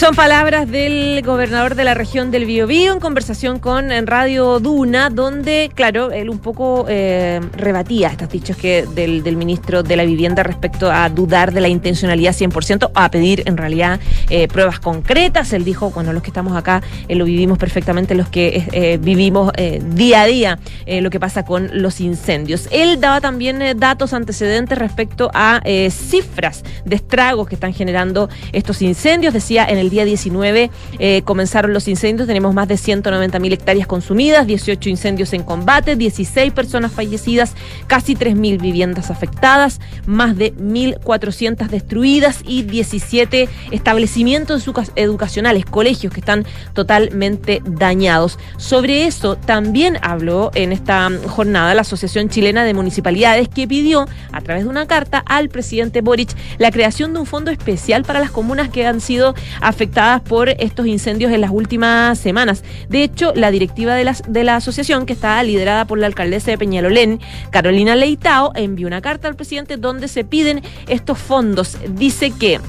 Son 0.00 0.14
palabras 0.14 0.66
del 0.66 1.20
gobernador 1.22 1.74
de 1.74 1.84
la 1.84 1.92
región 1.92 2.30
del 2.30 2.46
Biobío 2.46 2.94
en 2.94 3.00
conversación 3.00 3.58
con 3.58 3.92
en 3.92 4.06
Radio 4.06 4.58
Duna, 4.58 5.10
donde, 5.10 5.70
claro, 5.74 6.10
él 6.10 6.30
un 6.30 6.38
poco 6.38 6.86
eh, 6.88 7.38
rebatía 7.54 8.08
estos 8.08 8.30
dichos 8.30 8.56
que 8.56 8.86
del, 8.94 9.22
del, 9.22 9.36
ministro 9.36 9.82
de 9.82 9.96
la 9.96 10.04
Vivienda 10.06 10.42
respecto 10.42 10.90
a 10.90 11.10
dudar 11.10 11.52
de 11.52 11.60
la 11.60 11.68
intencionalidad 11.68 12.32
100%, 12.32 12.92
a 12.94 13.10
pedir 13.10 13.42
en 13.44 13.58
realidad 13.58 14.00
eh, 14.30 14.48
pruebas 14.48 14.80
concretas. 14.80 15.52
Él 15.52 15.64
dijo, 15.64 15.90
bueno, 15.90 16.14
los 16.14 16.22
que 16.22 16.30
estamos 16.30 16.56
acá 16.56 16.82
eh, 17.06 17.14
lo 17.14 17.26
vivimos 17.26 17.58
perfectamente, 17.58 18.14
los 18.14 18.30
que 18.30 18.98
vivimos 19.02 19.52
día 19.82 20.22
a 20.22 20.26
día 20.26 20.58
lo 20.86 21.10
que 21.10 21.20
pasa 21.20 21.44
con 21.44 21.68
los 21.82 22.00
incendios. 22.00 22.68
Él 22.70 23.02
daba 23.02 23.20
también 23.20 23.62
datos 23.78 24.14
antecedentes 24.14 24.78
respecto 24.78 25.30
a 25.34 25.60
cifras 25.90 26.64
de 26.86 26.96
estragos 26.96 27.48
que 27.48 27.54
están 27.54 27.74
generando 27.74 28.30
estos 28.52 28.80
incendios. 28.80 29.34
Decía 29.34 29.66
en 29.68 29.76
el 29.76 29.89
día 29.90 30.04
19 30.04 30.70
eh, 30.98 31.22
comenzaron 31.22 31.72
los 31.72 31.88
incendios, 31.88 32.26
tenemos 32.26 32.54
más 32.54 32.68
de 32.68 32.76
190 32.76 33.38
mil 33.38 33.52
hectáreas 33.52 33.86
consumidas, 33.86 34.46
18 34.46 34.88
incendios 34.88 35.32
en 35.32 35.42
combate, 35.42 35.96
16 35.96 36.52
personas 36.52 36.92
fallecidas, 36.92 37.54
casi 37.86 38.14
3.000 38.14 38.60
viviendas 38.60 39.10
afectadas, 39.10 39.80
más 40.06 40.36
de 40.36 40.54
1.400 40.54 41.68
destruidas 41.68 42.40
y 42.44 42.62
17 42.62 43.48
establecimientos 43.70 44.66
educacionales, 44.96 45.64
colegios 45.64 46.12
que 46.12 46.20
están 46.20 46.46
totalmente 46.72 47.62
dañados. 47.64 48.38
Sobre 48.56 49.06
eso 49.06 49.36
también 49.36 49.98
habló 50.02 50.50
en 50.54 50.72
esta 50.72 51.10
jornada 51.26 51.74
la 51.74 51.82
Asociación 51.82 52.28
Chilena 52.28 52.64
de 52.64 52.74
Municipalidades 52.74 53.48
que 53.48 53.66
pidió 53.66 54.06
a 54.32 54.40
través 54.40 54.64
de 54.64 54.70
una 54.70 54.86
carta 54.86 55.22
al 55.26 55.48
presidente 55.48 56.00
Boric 56.00 56.30
la 56.58 56.70
creación 56.70 57.12
de 57.12 57.20
un 57.20 57.26
fondo 57.26 57.50
especial 57.50 58.04
para 58.04 58.20
las 58.20 58.30
comunas 58.30 58.68
que 58.68 58.86
han 58.86 59.00
sido 59.00 59.34
afectadas 59.80 60.20
por 60.20 60.50
estos 60.50 60.86
incendios 60.86 61.32
en 61.32 61.40
las 61.40 61.50
últimas 61.50 62.18
semanas. 62.18 62.62
De 62.90 63.02
hecho, 63.02 63.32
la 63.34 63.50
directiva 63.50 63.94
de 63.94 64.04
la, 64.04 64.14
de 64.28 64.44
la 64.44 64.56
asociación, 64.56 65.06
que 65.06 65.14
está 65.14 65.42
liderada 65.42 65.86
por 65.86 65.98
la 65.98 66.06
alcaldesa 66.06 66.50
de 66.50 66.58
Peñalolén, 66.58 67.18
Carolina 67.48 67.96
Leitao, 67.96 68.52
envió 68.56 68.86
una 68.86 69.00
carta 69.00 69.26
al 69.26 69.36
presidente 69.36 69.78
donde 69.78 70.08
se 70.08 70.22
piden 70.22 70.62
estos 70.86 71.16
fondos. 71.16 71.78
Dice 71.88 72.30
que 72.30 72.60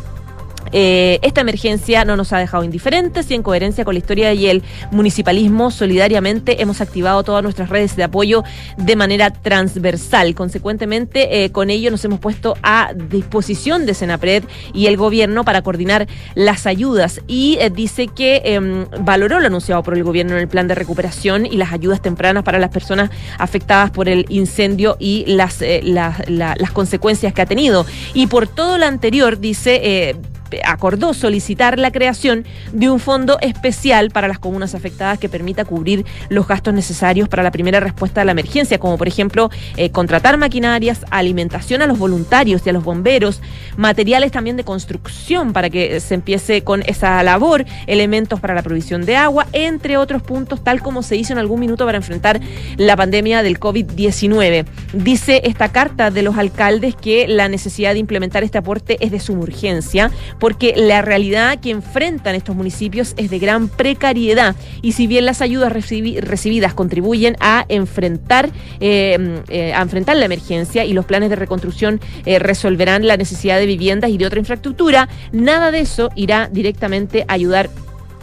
eh, 0.71 1.19
esta 1.21 1.41
emergencia 1.41 2.05
no 2.05 2.15
nos 2.15 2.33
ha 2.33 2.39
dejado 2.39 2.63
indiferentes 2.63 3.29
y 3.31 3.35
en 3.35 3.43
coherencia 3.43 3.85
con 3.85 3.95
la 3.95 3.99
historia 3.99 4.33
y 4.33 4.47
el 4.47 4.63
municipalismo, 4.91 5.71
solidariamente 5.71 6.61
hemos 6.61 6.81
activado 6.81 7.23
todas 7.23 7.43
nuestras 7.43 7.69
redes 7.69 7.95
de 7.95 8.03
apoyo 8.03 8.43
de 8.77 8.95
manera 8.95 9.31
transversal. 9.31 10.35
Consecuentemente, 10.35 11.43
eh, 11.43 11.51
con 11.51 11.69
ello 11.69 11.91
nos 11.91 12.03
hemos 12.05 12.19
puesto 12.19 12.55
a 12.63 12.93
disposición 12.93 13.85
de 13.85 13.93
Senapred 13.93 14.43
y 14.73 14.87
el 14.87 14.97
gobierno 14.97 15.43
para 15.43 15.61
coordinar 15.61 16.07
las 16.35 16.65
ayudas 16.65 17.21
y 17.27 17.57
eh, 17.59 17.69
dice 17.69 18.07
que 18.07 18.41
eh, 18.43 18.59
valoró 19.01 19.39
lo 19.39 19.47
anunciado 19.47 19.83
por 19.83 19.95
el 19.95 20.03
gobierno 20.03 20.33
en 20.33 20.39
el 20.39 20.47
plan 20.47 20.67
de 20.67 20.75
recuperación 20.75 21.45
y 21.45 21.57
las 21.57 21.73
ayudas 21.73 22.01
tempranas 22.01 22.43
para 22.43 22.59
las 22.59 22.69
personas 22.69 23.09
afectadas 23.37 23.91
por 23.91 24.09
el 24.09 24.25
incendio 24.29 24.97
y 24.99 25.25
las, 25.27 25.61
eh, 25.61 25.81
la, 25.83 26.15
la, 26.27 26.55
las 26.57 26.71
consecuencias 26.71 27.33
que 27.33 27.41
ha 27.41 27.45
tenido. 27.45 27.85
Y 28.13 28.27
por 28.27 28.47
todo 28.47 28.77
lo 28.77 28.85
anterior, 28.85 29.39
dice 29.39 30.15
acordó 30.63 31.13
solicitar 31.13 31.79
la 31.79 31.91
creación 31.91 32.46
de 32.74 32.89
un 32.89 33.00
fondo 33.00 33.38
especial 33.41 34.10
para 34.12 34.27
las 34.27 34.39
comunas 34.39 34.75
afectadas 34.75 35.20
que 35.20 35.29
permita 35.29 35.65
cubrir 35.65 36.05
los 36.29 36.48
gastos 36.48 36.74
necesarios 36.74 37.29
para 37.29 37.43
la 37.43 37.51
primera 37.51 37.79
respuesta 37.79 38.22
a 38.22 38.25
la 38.25 38.31
emergencia, 38.31 38.79
como 38.79 38.98
por 38.98 39.08
ejemplo 39.08 39.50
eh, 39.77 39.91
contratar 39.91 40.38
maquinarias, 40.38 41.05
alimentación 41.10 41.81
a 41.81 41.88
los 41.88 41.98
voluntarios 41.98 42.62
y 42.65 42.70
a 42.70 42.74
los 42.74 42.84
bomberos, 42.84 43.41
materiales 43.77 44.31
también 44.31 44.58
de 44.58 44.63
construcción 44.63 45.53
para 45.53 45.70
que 45.70 46.00
se 46.00 46.15
empiece 46.15 46.63
con 46.63 46.84
esa 46.86 47.22
labor, 47.24 47.65
elementos 47.88 48.39
para 48.39 48.53
la 48.53 48.63
provisión 48.63 49.05
de 49.05 49.15
agua, 49.15 49.48
entre 49.53 49.98
otros 49.98 50.22
puntos, 50.22 50.63
tal 50.63 50.81
como 50.81 51.03
se 51.03 51.15
hizo 51.15 51.34
en 51.34 51.39
algún 51.39 51.60
minuto 51.60 51.86
para 51.86 51.98
enfrentar 51.98 52.39
la 52.77 52.96
pandemia 52.96 53.43
del 53.43 53.60
COVID-19. 53.60 54.65
Dice 54.93 55.41
esta 55.46 55.72
carta 55.72 56.12
de 56.12 56.22
los 56.22 56.38
alcaldes 56.38 56.96
que 56.96 57.27
la 57.27 57.48
necesidad 57.48 57.93
de 57.93 58.00
implementar 58.00 58.43
este 58.43 58.58
aporte 58.58 58.98
es 59.00 59.12
de 59.12 59.20
suma 59.20 59.41
urgencia 59.41 60.12
porque 60.41 60.74
la 60.75 61.03
realidad 61.03 61.60
que 61.60 61.69
enfrentan 61.69 62.33
estos 62.33 62.55
municipios 62.55 63.13
es 63.15 63.29
de 63.29 63.38
gran 63.38 63.69
precariedad. 63.69 64.55
Y 64.81 64.93
si 64.93 65.05
bien 65.05 65.27
las 65.27 65.39
ayudas 65.39 65.71
recibi 65.71 66.19
recibidas 66.19 66.74
contribuyen 66.74 67.38
a 67.39 67.63
enfrentar 67.69 68.50
eh, 68.79 69.43
eh, 69.50 69.71
a 69.71 69.83
enfrentar 69.83 70.17
la 70.17 70.25
emergencia 70.25 70.83
y 70.83 70.93
los 70.93 71.05
planes 71.05 71.29
de 71.29 71.36
reconstrucción 71.36 72.01
eh, 72.25 72.39
resolverán 72.39 73.05
la 73.05 73.17
necesidad 73.17 73.60
de 73.60 73.67
viviendas 73.67 74.10
y 74.10 74.17
de 74.17 74.25
otra 74.25 74.39
infraestructura, 74.39 75.10
nada 75.31 75.69
de 75.69 75.81
eso 75.81 76.10
irá 76.15 76.50
directamente 76.51 77.24
a 77.27 77.33
ayudar 77.33 77.69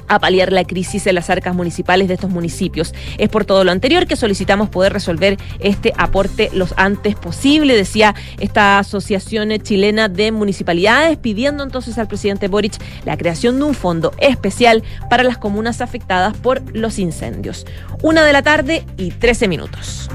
a 0.08 0.18
paliar 0.18 0.52
la 0.52 0.64
crisis 0.64 1.06
en 1.06 1.14
las 1.14 1.30
arcas 1.30 1.54
municipales 1.54 2.08
de 2.08 2.14
estos 2.14 2.30
municipios. 2.30 2.94
Es 3.18 3.28
por 3.28 3.44
todo 3.44 3.64
lo 3.64 3.70
anterior 3.70 4.06
que 4.06 4.16
solicitamos 4.16 4.68
poder 4.68 4.92
resolver 4.92 5.36
este 5.60 5.92
aporte 5.96 6.50
lo 6.52 6.66
antes 6.76 7.14
posible, 7.14 7.74
decía 7.76 8.14
esta 8.38 8.78
Asociación 8.78 9.50
Chilena 9.62 10.08
de 10.08 10.32
Municipalidades, 10.32 11.16
pidiendo 11.18 11.62
entonces 11.62 11.98
al 11.98 12.08
presidente 12.08 12.48
Boric 12.48 12.74
la 13.04 13.16
creación 13.16 13.58
de 13.58 13.64
un 13.64 13.74
fondo 13.74 14.12
especial 14.18 14.82
para 15.08 15.22
las 15.22 15.38
comunas 15.38 15.80
afectadas 15.80 16.36
por 16.36 16.62
los 16.76 16.98
incendios. 16.98 17.66
Una 18.02 18.24
de 18.24 18.32
la 18.32 18.42
tarde 18.42 18.84
y 18.96 19.10
13 19.10 19.48
minutos. 19.48 20.08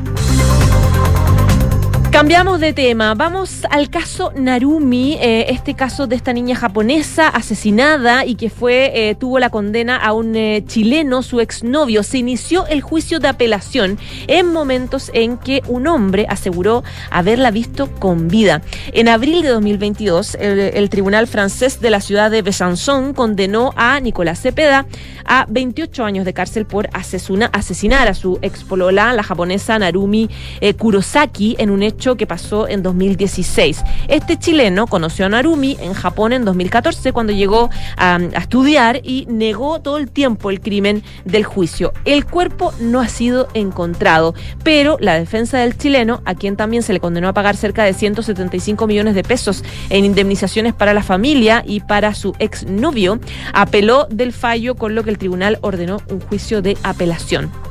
Cambiamos 2.13 2.59
de 2.59 2.73
tema, 2.73 3.15
vamos 3.15 3.65
al 3.71 3.89
caso 3.89 4.31
Narumi, 4.35 5.17
eh, 5.19 5.47
este 5.49 5.73
caso 5.73 6.05
de 6.05 6.15
esta 6.15 6.31
niña 6.31 6.55
japonesa 6.55 7.27
asesinada 7.27 8.23
y 8.23 8.35
que 8.35 8.51
fue 8.51 8.91
eh, 8.93 9.15
tuvo 9.15 9.39
la 9.39 9.49
condena 9.49 9.97
a 9.97 10.13
un 10.13 10.35
eh, 10.35 10.63
chileno, 10.67 11.23
su 11.23 11.39
exnovio. 11.39 12.03
Se 12.03 12.19
inició 12.19 12.67
el 12.67 12.81
juicio 12.81 13.19
de 13.19 13.29
apelación 13.29 13.97
en 14.27 14.53
momentos 14.53 15.09
en 15.15 15.39
que 15.39 15.63
un 15.67 15.87
hombre 15.87 16.27
aseguró 16.29 16.83
haberla 17.09 17.49
visto 17.49 17.89
con 17.95 18.27
vida. 18.27 18.61
En 18.93 19.09
abril 19.09 19.41
de 19.41 19.49
2022, 19.49 20.35
el, 20.35 20.59
el 20.59 20.89
tribunal 20.91 21.25
francés 21.25 21.81
de 21.81 21.89
la 21.89 21.99
ciudad 21.99 22.29
de 22.29 22.43
Besançon 22.43 23.15
condenó 23.15 23.73
a 23.75 23.99
Nicolás 23.99 24.39
Cepeda 24.39 24.85
a 25.25 25.47
28 25.49 26.05
años 26.05 26.25
de 26.25 26.33
cárcel 26.33 26.67
por 26.67 26.89
asesina, 26.93 27.49
asesinar 27.53 28.07
a 28.07 28.13
su 28.13 28.37
expolola, 28.43 29.13
la 29.13 29.23
japonesa 29.23 29.79
Narumi 29.79 30.29
Kurosaki, 30.77 31.55
en 31.57 31.71
un 31.71 31.81
hecho 31.81 32.02
que 32.03 32.27
pasó 32.27 32.67
en 32.67 32.83
2016. 32.83 33.81
Este 34.07 34.37
chileno 34.37 34.87
conoció 34.87 35.25
a 35.25 35.29
Narumi 35.29 35.77
en 35.79 35.93
Japón 35.93 36.33
en 36.33 36.43
2014 36.43 37.13
cuando 37.13 37.31
llegó 37.31 37.69
a, 37.97 38.15
a, 38.15 38.39
estudiar 38.39 38.99
y 39.03 39.25
negó 39.29 39.79
todo 39.79 39.97
el 39.97 40.11
tiempo 40.11 40.49
el 40.49 40.59
crimen 40.59 41.03
del 41.23 41.45
juicio. 41.45 41.93
El 42.05 42.25
cuerpo 42.25 42.73
no 42.79 42.99
ha 42.99 43.07
sido 43.07 43.47
encontrado, 43.53 44.35
pero 44.63 44.97
la 44.99 45.17
defensa 45.17 45.59
del 45.59 45.77
chileno, 45.77 46.21
a 46.25 46.35
quien 46.35 46.57
también 46.57 46.83
se 46.83 46.93
le 46.93 46.99
condenó 46.99 47.29
a 47.29 47.33
pagar 47.33 47.55
cerca 47.55 47.83
de 47.83 47.93
175 47.93 48.85
millones 48.85 49.15
de 49.15 49.23
pesos 49.23 49.63
en 49.89 50.03
indemnizaciones 50.03 50.73
para 50.73 50.93
la 50.93 51.03
familia 51.03 51.63
y 51.65 51.79
para 51.79 52.13
su 52.13 52.35
exnovio, 52.39 53.19
apeló 53.53 54.07
del 54.09 54.33
fallo 54.33 54.75
con 54.75 54.93
lo 54.93 55.03
que 55.03 55.09
el 55.09 55.17
tribunal 55.17 55.57
ordenó 55.61 56.01
un 56.09 56.19
juicio 56.19 56.61
de 56.61 56.77
apelación. 56.83 57.62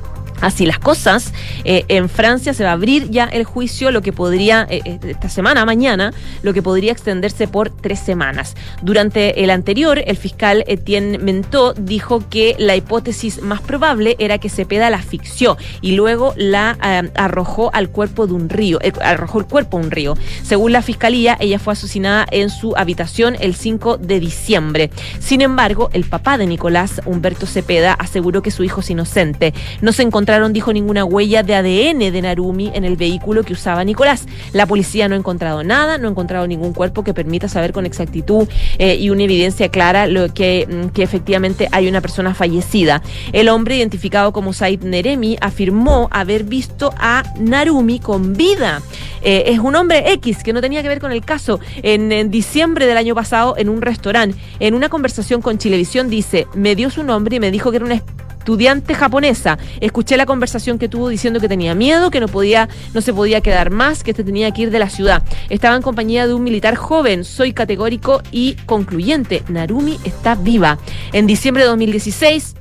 Así 0.43 0.67
las 0.67 0.79
cosas, 0.79 1.33
eh, 1.65 1.85
en 1.89 2.11
Francia 2.11 2.53
se 2.53 2.65
va 2.65 2.71
a 2.71 2.75
abrir 2.75 3.11
ya 3.11 3.25
el 3.25 3.45
juicio, 3.45 3.91
lo 3.91 4.03
que 4.03 4.13
podría, 4.13 4.67
eh, 4.69 4.99
esta 5.03 5.31
semana, 5.31 5.65
mañana, 5.65 6.13
lo 6.43 6.53
que 6.53 6.61
podría 6.61 6.93
extenderse 6.93 7.49
por 7.49 7.71
tres 7.71 8.01
semanas. 8.01 8.55
Durante 8.83 9.43
el 9.43 9.51
anterior, 9.51 10.03
el 10.05 10.17
fiscal 10.17 10.65
Etienne 10.67 11.19
Mentó 11.19 11.73
dijo 11.73 12.29
que 12.29 12.57
la 12.59 12.77
hipótesis 12.77 13.41
más 13.41 13.61
probable 13.61 14.17
era 14.19 14.39
que 14.39 14.49
Cepeda 14.49 14.91
la 14.91 14.99
asfixió 14.99 15.57
y 15.81 15.93
luego 15.93 16.35
la 16.37 16.77
eh, 16.85 17.11
arrojó 17.15 17.71
al 17.73 17.89
cuerpo 17.91 18.27
de 18.27 18.35
un 18.35 18.49
río, 18.49 18.79
eh, 18.83 18.93
arrojó 19.03 19.39
el 19.39 19.47
cuerpo 19.47 19.79
a 19.79 19.81
un 19.81 19.91
río. 19.91 20.15
Según 20.43 20.73
la 20.73 20.83
fiscalía, 20.83 21.37
ella 21.41 21.59
fue 21.59 21.73
asesinada 21.73 22.27
en 22.31 22.51
su 22.51 22.75
habitación 22.77 23.37
el 23.41 23.55
5 23.55 23.99
de 23.99 24.21
diciembre. 24.21 24.91
Sin 25.21 25.41
embargo, 25.41 25.91
el 25.93 26.05
papá 26.05 26.39
de 26.39 26.47
Nicolás, 26.47 27.01
Humberto 27.07 27.47
Cepeda, 27.47 27.95
aseguró 27.95 28.43
que 28.43 28.51
su 28.51 28.65
hijo 28.65 28.81
es 28.81 28.91
inocente. 28.91 29.55
No 29.81 29.93
se 29.93 30.03
encontró 30.03 30.32
dijo, 30.53 30.73
ninguna 30.73 31.05
huella 31.05 31.43
de 31.43 31.55
ADN 31.55 31.99
de 31.99 32.23
Narumi 32.23 32.71
en 32.75 32.85
el 32.85 32.97
vehículo 32.97 33.43
que 33.43 33.53
usaba 33.53 33.85
Nicolás. 33.85 34.27
La 34.53 34.67
policía 34.67 35.09
no 35.09 35.15
ha 35.15 35.19
encontrado 35.19 35.63
nada, 35.63 35.99
no 35.99 36.09
ha 36.09 36.11
encontrado 36.11 36.47
ningún 36.47 36.73
cuerpo 36.73 37.05
que 37.05 37.13
permita 37.13 37.49
saber 37.49 37.73
con 37.73 37.85
exactitud 37.87 38.49
eh, 38.79 38.97
y 38.97 39.11
una 39.11 39.25
evidencia 39.25 39.69
clara 39.69 40.07
lo 40.07 40.33
que, 40.33 40.67
mm, 40.69 40.89
que 40.89 41.03
efectivamente 41.03 41.69
hay 41.71 41.87
una 41.87 42.01
persona 42.01 42.35
fallecida. 42.35 43.03
El 43.33 43.49
hombre 43.49 43.77
identificado 43.77 44.33
como 44.33 44.53
Said 44.53 44.83
Neremi 44.83 45.37
afirmó 45.41 46.09
haber 46.11 46.45
visto 46.45 46.95
a 46.99 47.23
Narumi 47.39 48.01
con 48.01 48.35
vida. 48.35 48.81
Eh, 49.23 49.45
es 49.47 49.59
un 49.59 49.77
hombre 49.77 50.13
X 50.15 50.43
que 50.43 50.53
no 50.53 50.61
tenía 50.61 50.83
que 50.83 50.89
ver 50.89 51.01
con 51.01 51.13
el 51.13 51.25
caso. 51.25 51.61
En, 51.83 52.11
en 52.11 52.31
diciembre 52.31 52.87
del 52.87 52.97
año 52.97 53.15
pasado, 53.15 53.55
en 53.59 53.69
un 53.69 53.83
restaurante, 53.83 54.37
en 54.61 54.75
una 54.75 54.89
conversación 54.89 55.43
con 55.43 55.59
Chilevisión, 55.59 56.09
dice, 56.09 56.47
me 56.55 56.75
dio 56.75 56.91
su 56.91 57.03
nombre 57.05 57.37
y 57.37 57.41
me 57.41 57.51
dijo 57.51 57.71
que 57.71 57.77
era 57.77 57.87
una 57.87 57.95
estudiante 58.43 58.95
japonesa. 58.95 59.57
Escuché 59.81 60.17
la 60.17 60.27
conversación 60.27 60.77
que 60.77 60.89
tuvo 60.89 61.09
diciendo 61.09 61.39
que 61.39 61.49
tenía 61.49 61.77
miedo, 61.77 62.11
que 62.11 62.19
no 62.19 62.27
podía, 62.27 62.69
no 62.93 63.01
se 63.01 63.15
podía 63.15 63.41
quedar 63.41 63.71
más, 63.71 64.03
que 64.03 64.11
este 64.11 64.25
tenía 64.25 64.51
que 64.51 64.63
ir 64.63 64.71
de 64.73 64.81
la 64.81 64.91
ciudad. 64.91 65.23
Estaba 65.49 65.77
en 65.77 65.83
compañía 65.83 66.27
de 66.27 66.35
un 66.35 66.43
militar 66.43 66.75
joven. 66.75 67.23
Soy 67.23 67.53
categórico 67.53 68.21
y 68.33 68.55
concluyente. 68.67 69.45
Narumi 69.49 70.01
está 70.03 70.35
viva. 70.35 70.79
En 71.13 71.29
diciembre 71.29 71.63
de 71.63 71.69
2016 71.69 72.57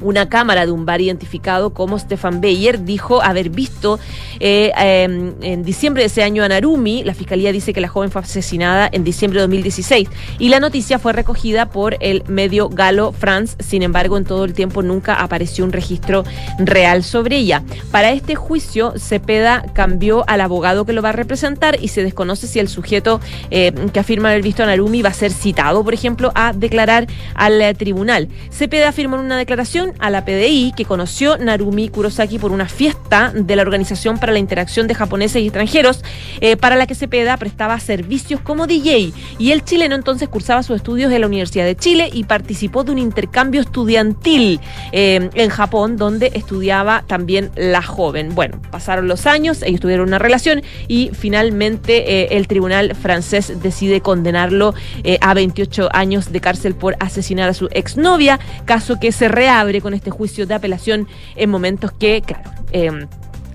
una 0.00 0.28
cámara 0.28 0.66
de 0.66 0.72
un 0.72 0.86
bar 0.86 1.00
identificado 1.00 1.70
como 1.70 1.98
Stefan 1.98 2.40
Bayer 2.40 2.84
dijo 2.84 3.22
haber 3.22 3.50
visto 3.50 3.98
eh, 4.38 4.72
em, 4.76 5.34
en 5.42 5.62
diciembre 5.62 6.02
de 6.02 6.06
ese 6.06 6.22
año 6.22 6.42
a 6.44 6.48
Narumi. 6.48 7.04
La 7.04 7.14
fiscalía 7.14 7.52
dice 7.52 7.72
que 7.72 7.80
la 7.80 7.88
joven 7.88 8.10
fue 8.10 8.22
asesinada 8.22 8.88
en 8.90 9.04
diciembre 9.04 9.38
de 9.38 9.42
2016 9.42 10.08
y 10.38 10.48
la 10.48 10.60
noticia 10.60 10.98
fue 10.98 11.12
recogida 11.12 11.70
por 11.70 11.96
el 12.00 12.24
medio 12.26 12.68
galo 12.68 13.12
France. 13.12 13.56
Sin 13.60 13.82
embargo, 13.82 14.16
en 14.16 14.24
todo 14.24 14.44
el 14.44 14.54
tiempo 14.54 14.82
nunca 14.82 15.14
apareció 15.14 15.64
un 15.64 15.72
registro 15.72 16.24
real 16.58 17.04
sobre 17.04 17.36
ella. 17.36 17.62
Para 17.90 18.12
este 18.12 18.34
juicio, 18.34 18.94
Cepeda 18.96 19.64
cambió 19.72 20.24
al 20.28 20.40
abogado 20.40 20.84
que 20.84 20.92
lo 20.92 21.02
va 21.02 21.10
a 21.10 21.12
representar 21.12 21.78
y 21.80 21.88
se 21.88 22.02
desconoce 22.02 22.46
si 22.46 22.58
el 22.58 22.68
sujeto 22.68 23.20
eh, 23.50 23.72
que 23.92 24.00
afirma 24.00 24.30
haber 24.30 24.42
visto 24.42 24.62
a 24.62 24.66
Narumi 24.66 25.02
va 25.02 25.10
a 25.10 25.14
ser 25.14 25.32
citado, 25.32 25.84
por 25.84 25.94
ejemplo, 25.94 26.32
a 26.34 26.52
declarar 26.52 27.06
al 27.34 27.60
eh, 27.60 27.74
tribunal. 27.74 28.28
Cepeda 28.50 28.88
afirmó 28.88 29.16
en 29.16 29.22
una 29.22 29.38
declaración 29.38 29.89
a 29.98 30.10
la 30.10 30.24
PDI 30.24 30.72
que 30.76 30.84
conoció 30.84 31.36
Narumi 31.38 31.88
Kurosaki 31.88 32.38
por 32.38 32.52
una 32.52 32.68
fiesta 32.68 33.32
de 33.34 33.56
la 33.56 33.62
Organización 33.62 34.18
para 34.18 34.32
la 34.32 34.38
Interacción 34.38 34.86
de 34.86 34.94
Japoneses 34.94 35.42
y 35.42 35.46
Extranjeros, 35.46 36.02
eh, 36.40 36.56
para 36.56 36.76
la 36.76 36.86
que 36.86 36.94
Cepeda 36.94 37.36
prestaba 37.36 37.78
servicios 37.80 38.40
como 38.40 38.66
DJ. 38.66 39.12
Y 39.38 39.52
el 39.52 39.64
chileno 39.64 39.94
entonces 39.94 40.28
cursaba 40.28 40.62
sus 40.62 40.76
estudios 40.76 41.12
en 41.12 41.20
la 41.20 41.26
Universidad 41.26 41.64
de 41.64 41.76
Chile 41.76 42.10
y 42.12 42.24
participó 42.24 42.84
de 42.84 42.92
un 42.92 42.98
intercambio 42.98 43.60
estudiantil 43.60 44.60
eh, 44.92 45.30
en 45.34 45.50
Japón, 45.50 45.96
donde 45.96 46.30
estudiaba 46.34 47.04
también 47.06 47.50
la 47.56 47.82
joven. 47.82 48.34
Bueno, 48.34 48.60
pasaron 48.70 49.08
los 49.08 49.26
años, 49.26 49.62
ellos 49.62 49.80
tuvieron 49.80 50.08
una 50.08 50.18
relación 50.18 50.62
y 50.88 51.10
finalmente 51.12 52.22
eh, 52.22 52.28
el 52.36 52.46
tribunal 52.46 52.94
francés 52.94 53.60
decide 53.62 54.00
condenarlo 54.00 54.74
a 55.20 55.34
28 55.34 55.88
años 55.92 56.32
de 56.32 56.40
cárcel 56.40 56.74
por 56.74 56.96
asesinar 57.00 57.48
a 57.48 57.54
su 57.54 57.68
exnovia, 57.72 58.38
caso 58.64 58.98
que 59.00 59.12
se 59.12 59.28
reabre 59.28 59.79
con 59.80 59.94
este 59.94 60.10
juicio 60.10 60.46
de 60.46 60.54
apelación 60.54 61.08
en 61.36 61.50
momentos 61.50 61.92
que, 61.92 62.22
claro, 62.22 62.50
em, 62.72 63.06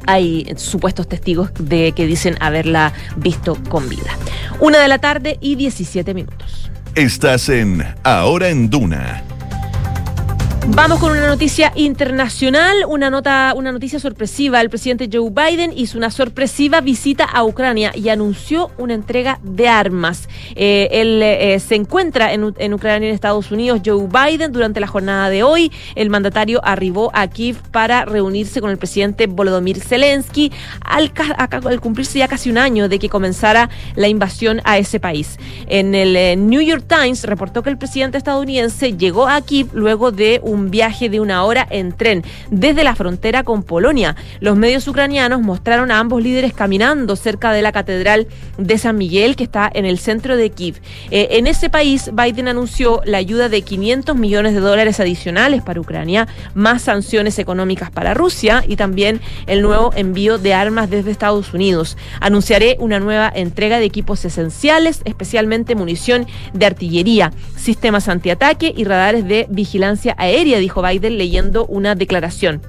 hay 0.07 0.47
supuestos 0.57 1.07
testigos 1.07 1.51
de 1.59 1.91
que 1.93 2.05
dicen 2.05 2.35
haberla 2.39 2.93
visto 3.15 3.57
con 3.69 3.89
vida. 3.89 4.11
Una 4.59 4.79
de 4.79 4.87
la 4.87 4.99
tarde 4.99 5.37
y 5.41 5.55
17 5.55 6.13
minutos. 6.13 6.69
Estás 6.95 7.49
en 7.49 7.83
Ahora 8.03 8.49
en 8.49 8.69
Duna 8.69 9.23
Vamos 10.69 10.99
con 10.99 11.11
una 11.11 11.27
noticia 11.27 11.71
internacional, 11.75 12.85
una 12.87 13.11
nota, 13.11 13.53
una 13.55 13.71
noticia 13.71 13.99
sorpresiva. 13.99 14.59
El 14.61 14.69
presidente 14.69 15.07
Joe 15.11 15.29
Biden 15.29 15.71
hizo 15.75 15.95
una 15.97 16.09
sorpresiva 16.09 16.81
visita 16.81 17.23
a 17.23 17.43
Ucrania 17.43 17.91
y 17.95 18.09
anunció 18.09 18.71
una 18.79 18.95
entrega 18.95 19.39
de 19.43 19.67
armas. 19.67 20.27
Eh, 20.55 20.89
él 20.91 21.21
eh, 21.21 21.59
se 21.59 21.75
encuentra 21.75 22.33
en, 22.33 22.43
Ucrania 22.73 23.07
y 23.07 23.09
en 23.09 23.15
Estados 23.15 23.51
Unidos. 23.51 23.81
Joe 23.85 24.07
Biden 24.07 24.51
durante 24.51 24.79
la 24.79 24.87
jornada 24.87 25.29
de 25.29 25.43
hoy, 25.43 25.71
el 25.93 26.09
mandatario 26.09 26.59
arribó 26.65 27.11
a 27.13 27.27
Kiev 27.27 27.57
para 27.71 28.03
reunirse 28.03 28.59
con 28.59 28.71
el 28.71 28.77
presidente 28.77 29.27
Volodymyr 29.27 29.79
Zelensky 29.79 30.51
al, 30.81 31.11
cumplirse 31.79 32.19
ya 32.19 32.27
casi 32.27 32.49
un 32.49 32.57
año 32.57 32.89
de 32.89 32.97
que 32.97 33.07
comenzara 33.07 33.69
la 33.95 34.07
invasión 34.07 34.61
a 34.63 34.79
ese 34.79 34.99
país. 34.99 35.37
En 35.67 35.93
el 35.93 36.15
eh, 36.15 36.35
New 36.35 36.61
York 36.61 36.85
Times 36.87 37.23
reportó 37.23 37.61
que 37.61 37.69
el 37.69 37.77
presidente 37.77 38.17
estadounidense 38.17 38.97
llegó 38.97 39.27
a 39.27 39.39
Kiev 39.41 39.67
luego 39.73 40.11
de 40.11 40.41
un 40.55 40.71
viaje 40.71 41.09
de 41.09 41.19
una 41.19 41.43
hora 41.43 41.67
en 41.69 41.91
tren 41.91 42.23
desde 42.49 42.83
la 42.83 42.95
frontera 42.95 43.43
con 43.43 43.61
Polonia. 43.61 44.15
Los 44.39 44.57
medios 44.57 44.87
ucranianos 44.87 45.41
mostraron 45.41 45.91
a 45.91 45.99
ambos 45.99 46.23
líderes 46.23 46.53
caminando 46.53 47.15
cerca 47.15 47.51
de 47.51 47.61
la 47.61 47.71
catedral 47.71 48.27
de 48.57 48.77
San 48.77 48.97
Miguel, 48.97 49.35
que 49.35 49.43
está 49.43 49.69
en 49.73 49.85
el 49.85 49.99
centro 49.99 50.37
de 50.37 50.49
Kiev. 50.49 50.81
Eh, 51.11 51.27
en 51.31 51.47
ese 51.47 51.69
país, 51.69 52.09
Biden 52.13 52.47
anunció 52.47 53.01
la 53.05 53.17
ayuda 53.17 53.49
de 53.49 53.61
500 53.61 54.15
millones 54.15 54.53
de 54.53 54.61
dólares 54.61 54.99
adicionales 54.99 55.61
para 55.61 55.79
Ucrania, 55.79 56.27
más 56.53 56.83
sanciones 56.83 57.37
económicas 57.37 57.91
para 57.91 58.13
Rusia 58.13 58.63
y 58.67 58.77
también 58.77 59.21
el 59.47 59.61
nuevo 59.61 59.91
envío 59.95 60.37
de 60.37 60.53
armas 60.53 60.89
desde 60.89 61.11
Estados 61.11 61.53
Unidos. 61.53 61.97
Anunciaré 62.21 62.77
una 62.79 62.99
nueva 62.99 63.31
entrega 63.33 63.79
de 63.79 63.85
equipos 63.85 64.23
esenciales, 64.23 65.01
especialmente 65.05 65.75
munición 65.75 66.27
de 66.53 66.65
artillería, 66.65 67.33
sistemas 67.55 68.07
antiataque 68.07 68.73
y 68.75 68.85
radares 68.85 69.27
de 69.27 69.47
vigilancia 69.49 70.15
aérea 70.17 70.44
dijo 70.45 70.81
Biden 70.81 71.17
leyendo 71.17 71.65
una 71.65 71.95
declaración 71.95 72.61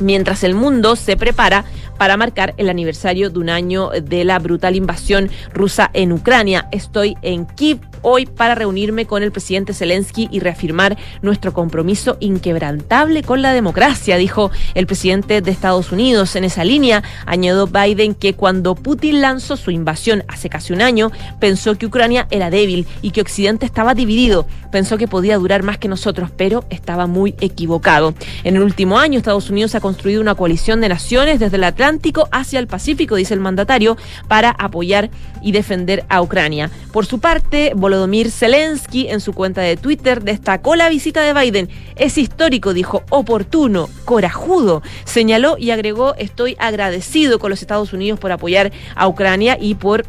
mientras 0.00 0.44
el 0.44 0.54
mundo 0.54 0.96
se 0.96 1.16
prepara 1.16 1.64
para 1.98 2.16
marcar 2.16 2.54
el 2.56 2.68
aniversario 2.68 3.30
de 3.30 3.38
un 3.38 3.50
año 3.50 3.90
de 3.90 4.24
la 4.24 4.38
brutal 4.38 4.76
invasión 4.76 5.30
rusa 5.52 5.90
en 5.92 6.12
Ucrania. 6.12 6.68
Estoy 6.72 7.16
en 7.22 7.46
Kiev 7.46 7.80
hoy 8.04 8.26
para 8.26 8.54
reunirme 8.54 9.06
con 9.06 9.24
el 9.24 9.32
presidente 9.32 9.74
Zelensky 9.74 10.28
y 10.30 10.38
reafirmar 10.38 10.96
nuestro 11.22 11.52
compromiso 11.52 12.16
inquebrantable 12.20 13.22
con 13.24 13.42
la 13.42 13.52
democracia, 13.52 14.16
dijo 14.16 14.52
el 14.74 14.86
presidente 14.86 15.40
de 15.40 15.50
Estados 15.50 15.90
Unidos. 15.90 16.36
En 16.36 16.44
esa 16.44 16.64
línea, 16.64 17.02
añadió 17.26 17.66
Biden 17.66 18.14
que 18.14 18.34
cuando 18.34 18.74
Putin 18.74 19.20
lanzó 19.20 19.56
su 19.56 19.70
invasión 19.70 20.22
hace 20.28 20.48
casi 20.48 20.72
un 20.72 20.82
año, 20.82 21.10
pensó 21.40 21.76
que 21.76 21.86
Ucrania 21.86 22.28
era 22.30 22.50
débil 22.50 22.86
y 23.02 23.10
que 23.10 23.22
Occidente 23.22 23.66
estaba 23.66 23.94
dividido. 23.94 24.46
Pensó 24.70 24.98
que 24.98 25.08
podía 25.08 25.38
durar 25.38 25.62
más 25.62 25.78
que 25.78 25.88
nosotros, 25.88 26.30
pero 26.36 26.64
estaba 26.70 27.06
muy 27.06 27.34
equivocado. 27.40 28.14
En 28.44 28.56
el 28.56 28.62
último 28.62 28.98
año, 28.98 29.18
Estados 29.18 29.50
Unidos 29.50 29.74
ha 29.74 29.80
construido 29.80 30.20
una 30.20 30.34
coalición 30.34 30.80
de 30.80 30.88
naciones 30.88 31.40
desde 31.40 31.56
el 31.56 31.64
Atlántico 31.64 32.28
hacia 32.32 32.58
el 32.58 32.66
Pacífico, 32.66 33.16
dice 33.16 33.34
el 33.34 33.40
mandatario, 33.40 33.96
para 34.28 34.50
apoyar 34.50 35.10
y 35.42 35.52
defender 35.52 36.04
a 36.08 36.22
Ucrania. 36.22 36.70
Por 36.92 37.06
su 37.06 37.20
parte, 37.20 37.72
Volodymyr 37.94 38.30
Zelensky 38.30 39.08
en 39.08 39.20
su 39.20 39.32
cuenta 39.32 39.60
de 39.60 39.76
Twitter 39.76 40.22
destacó 40.22 40.74
la 40.74 40.88
visita 40.88 41.22
de 41.22 41.32
Biden. 41.32 41.68
Es 41.96 42.18
histórico, 42.18 42.74
dijo, 42.74 43.04
oportuno, 43.10 43.88
corajudo. 44.04 44.82
Señaló 45.04 45.56
y 45.58 45.70
agregó, 45.70 46.14
estoy 46.16 46.56
agradecido 46.58 47.38
con 47.38 47.50
los 47.50 47.62
Estados 47.62 47.92
Unidos 47.92 48.18
por 48.18 48.32
apoyar 48.32 48.72
a 48.96 49.06
Ucrania 49.06 49.56
y 49.60 49.76
por 49.76 50.04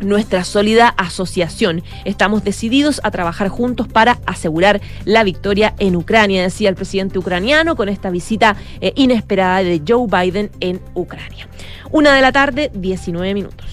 nuestra 0.00 0.44
sólida 0.44 0.88
asociación. 0.88 1.82
Estamos 2.04 2.44
decididos 2.44 3.00
a 3.02 3.10
trabajar 3.10 3.48
juntos 3.48 3.88
para 3.88 4.18
asegurar 4.26 4.80
la 5.04 5.24
victoria 5.24 5.74
en 5.78 5.96
Ucrania, 5.96 6.42
decía 6.42 6.68
el 6.68 6.74
presidente 6.74 7.18
ucraniano 7.18 7.76
con 7.76 7.88
esta 7.88 8.10
visita 8.10 8.56
eh, 8.80 8.92
inesperada 8.94 9.62
de 9.62 9.82
Joe 9.86 10.06
Biden 10.06 10.50
en 10.60 10.80
Ucrania. 10.94 11.48
Una 11.90 12.14
de 12.14 12.20
la 12.20 12.30
tarde, 12.30 12.70
19 12.74 13.34
minutos. 13.34 13.66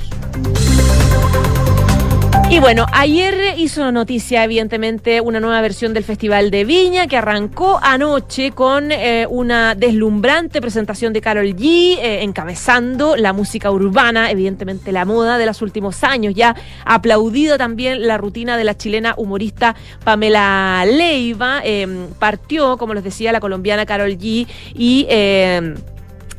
Y 2.54 2.60
bueno, 2.60 2.86
ayer 2.92 3.56
hizo 3.58 3.92
noticia, 3.92 4.44
evidentemente, 4.44 5.22
una 5.22 5.40
nueva 5.40 5.60
versión 5.60 5.92
del 5.92 6.04
Festival 6.04 6.52
de 6.52 6.66
Viña 6.66 7.08
que 7.08 7.18
arrancó 7.18 7.80
anoche 7.82 8.52
con 8.52 8.92
eh, 8.92 9.26
una 9.28 9.74
deslumbrante 9.74 10.62
presentación 10.62 11.14
de 11.14 11.22
Carol 11.22 11.48
G, 11.48 11.98
eh, 11.98 12.22
encabezando 12.22 13.16
la 13.16 13.34
música 13.34 13.72
urbana, 13.72 14.30
evidentemente 14.30 14.92
la 14.92 15.04
moda 15.04 15.40
de 15.40 15.48
los 15.48 15.64
últimos 15.64 16.04
años. 16.04 16.36
Ya 16.36 16.56
aplaudido 16.86 17.58
también 17.58 18.06
la 18.06 18.20
rutina 18.20 18.56
de 18.56 18.66
la 18.66 18.78
chilena 18.78 19.16
humorista 19.18 19.76
Pamela 20.04 20.86
Leiva. 20.86 21.60
Em, 21.64 22.06
partió, 22.20 22.78
como 22.78 22.94
les 22.94 23.04
decía, 23.04 23.32
la 23.32 23.40
colombiana 23.40 23.88
Carol 23.88 24.12
G 24.12 24.46
y 24.76 25.08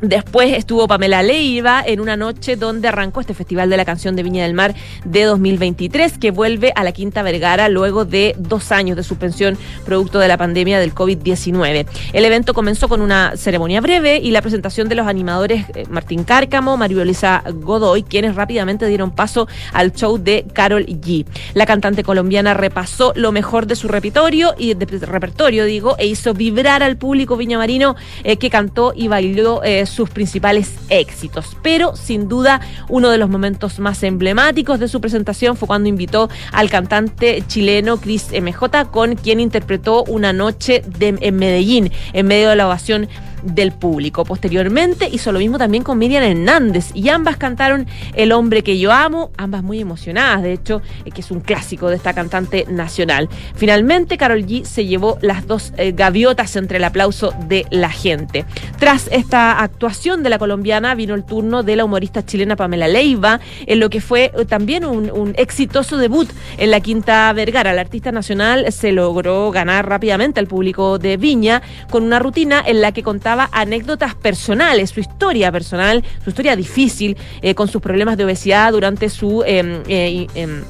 Después 0.01 0.53
estuvo 0.57 0.87
Pamela 0.87 1.23
Leiva 1.23 1.81
en 1.85 2.01
una 2.01 2.17
noche 2.17 2.57
donde 2.57 2.89
arrancó 2.89 3.21
este 3.21 3.33
Festival 3.33 3.69
de 3.69 3.77
la 3.77 3.85
Canción 3.85 4.15
de 4.15 4.23
Viña 4.23 4.43
del 4.43 4.53
Mar 4.53 4.75
de 5.05 5.23
2023, 5.23 6.17
que 6.17 6.31
vuelve 6.31 6.73
a 6.75 6.83
la 6.83 6.91
Quinta 6.91 7.23
Vergara 7.23 7.69
luego 7.69 8.03
de 8.03 8.35
dos 8.37 8.71
años 8.71 8.97
de 8.97 9.03
suspensión 9.03 9.57
producto 9.85 10.19
de 10.19 10.27
la 10.27 10.37
pandemia 10.37 10.79
del 10.79 10.93
COVID-19. 10.93 11.87
El 12.11 12.25
evento 12.25 12.53
comenzó 12.53 12.89
con 12.89 13.01
una 13.01 13.37
ceremonia 13.37 13.79
breve 13.79 14.17
y 14.17 14.31
la 14.31 14.41
presentación 14.41 14.89
de 14.89 14.95
los 14.95 15.07
animadores 15.07 15.65
eh, 15.73 15.85
Martín 15.89 16.25
Cárcamo, 16.25 16.75
Mario 16.75 17.01
Elisa 17.01 17.43
Godoy, 17.53 18.03
quienes 18.03 18.35
rápidamente 18.35 18.87
dieron 18.87 19.11
paso 19.11 19.47
al 19.71 19.93
show 19.93 20.17
de 20.17 20.45
Carol 20.53 20.85
G. 20.85 21.25
La 21.53 21.65
cantante 21.65 22.03
colombiana 22.03 22.53
repasó 22.53 23.13
lo 23.15 23.31
mejor 23.31 23.65
de 23.65 23.75
su 23.77 23.87
repertorio 23.87 24.55
y 24.57 24.73
de, 24.73 24.85
repertorio, 24.85 25.63
digo, 25.63 25.95
e 25.97 26.05
hizo 26.05 26.33
vibrar 26.33 26.83
al 26.83 26.97
público 26.97 27.37
viñamarino 27.37 27.95
eh, 28.23 28.35
que 28.37 28.49
cantó 28.49 28.93
y 28.93 29.07
bailó. 29.07 29.63
Eh, 29.63 29.84
sus 29.85 30.09
principales 30.09 30.73
éxitos. 30.89 31.57
Pero 31.61 31.95
sin 31.95 32.27
duda 32.27 32.61
uno 32.89 33.09
de 33.09 33.17
los 33.17 33.29
momentos 33.29 33.79
más 33.79 34.03
emblemáticos 34.03 34.79
de 34.79 34.87
su 34.87 35.01
presentación 35.01 35.57
fue 35.57 35.67
cuando 35.67 35.89
invitó 35.89 36.29
al 36.51 36.69
cantante 36.69 37.43
chileno 37.47 37.97
Chris 37.97 38.27
MJ 38.31 38.89
con 38.91 39.15
quien 39.15 39.39
interpretó 39.39 40.03
una 40.05 40.33
noche 40.33 40.83
de, 40.97 41.17
en 41.19 41.35
Medellín 41.35 41.91
en 42.13 42.27
medio 42.27 42.49
de 42.49 42.55
la 42.55 42.67
ovación 42.67 43.07
del 43.45 43.71
público. 43.71 44.25
Posteriormente 44.25 45.07
hizo 45.11 45.31
lo 45.31 45.39
mismo 45.39 45.57
también 45.57 45.83
con 45.83 45.97
Miriam 45.97 46.23
Hernández 46.23 46.91
y 46.93 47.09
ambas 47.09 47.37
cantaron 47.37 47.87
El 48.13 48.31
hombre 48.31 48.63
que 48.63 48.79
yo 48.79 48.91
amo, 48.91 49.31
ambas 49.37 49.63
muy 49.63 49.79
emocionadas, 49.79 50.41
de 50.41 50.53
hecho, 50.53 50.81
eh, 51.05 51.11
que 51.11 51.21
es 51.21 51.31
un 51.31 51.39
clásico 51.39 51.89
de 51.89 51.95
esta 51.95 52.13
cantante 52.13 52.65
nacional. 52.69 53.29
Finalmente, 53.55 54.17
Carol 54.17 54.45
G 54.45 54.63
se 54.63 54.85
llevó 54.85 55.17
las 55.21 55.47
dos 55.47 55.73
eh, 55.77 55.91
gaviotas 55.91 56.55
entre 56.55 56.77
el 56.77 56.83
aplauso 56.83 57.33
de 57.47 57.65
la 57.69 57.89
gente. 57.89 58.45
Tras 58.79 59.07
esta 59.11 59.61
actuación 59.61 60.23
de 60.23 60.29
la 60.29 60.39
colombiana, 60.39 60.95
vino 60.95 61.13
el 61.13 61.23
turno 61.23 61.63
de 61.63 61.75
la 61.75 61.85
humorista 61.85 62.25
chilena 62.25 62.55
Pamela 62.55 62.87
Leiva, 62.87 63.39
en 63.65 63.79
lo 63.79 63.89
que 63.89 64.01
fue 64.01 64.31
eh, 64.35 64.45
también 64.45 64.85
un, 64.85 65.11
un 65.11 65.33
exitoso 65.37 65.97
debut 65.97 66.29
en 66.57 66.71
la 66.71 66.79
Quinta 66.79 67.31
Vergara. 67.33 67.73
La 67.73 67.81
artista 67.81 68.11
nacional 68.11 68.71
se 68.71 68.91
logró 68.91 69.51
ganar 69.51 69.87
rápidamente 69.87 70.39
al 70.39 70.47
público 70.47 70.97
de 70.97 71.17
Viña 71.17 71.61
con 71.89 72.03
una 72.03 72.19
rutina 72.19 72.63
en 72.65 72.81
la 72.81 72.91
que 72.91 73.03
contaba 73.03 73.34
anécdotas 73.51 74.15
personales, 74.15 74.89
su 74.89 74.99
historia 74.99 75.51
personal, 75.51 76.03
su 76.23 76.29
historia 76.29 76.55
difícil, 76.55 77.17
eh, 77.41 77.55
con 77.55 77.67
sus 77.67 77.81
problemas 77.81 78.17
de 78.17 78.25
obesidad 78.25 78.71
durante 78.71 79.09
su... 79.09 79.43
Eh, 79.45 79.83
eh, 79.87 80.27
em, 80.35 80.63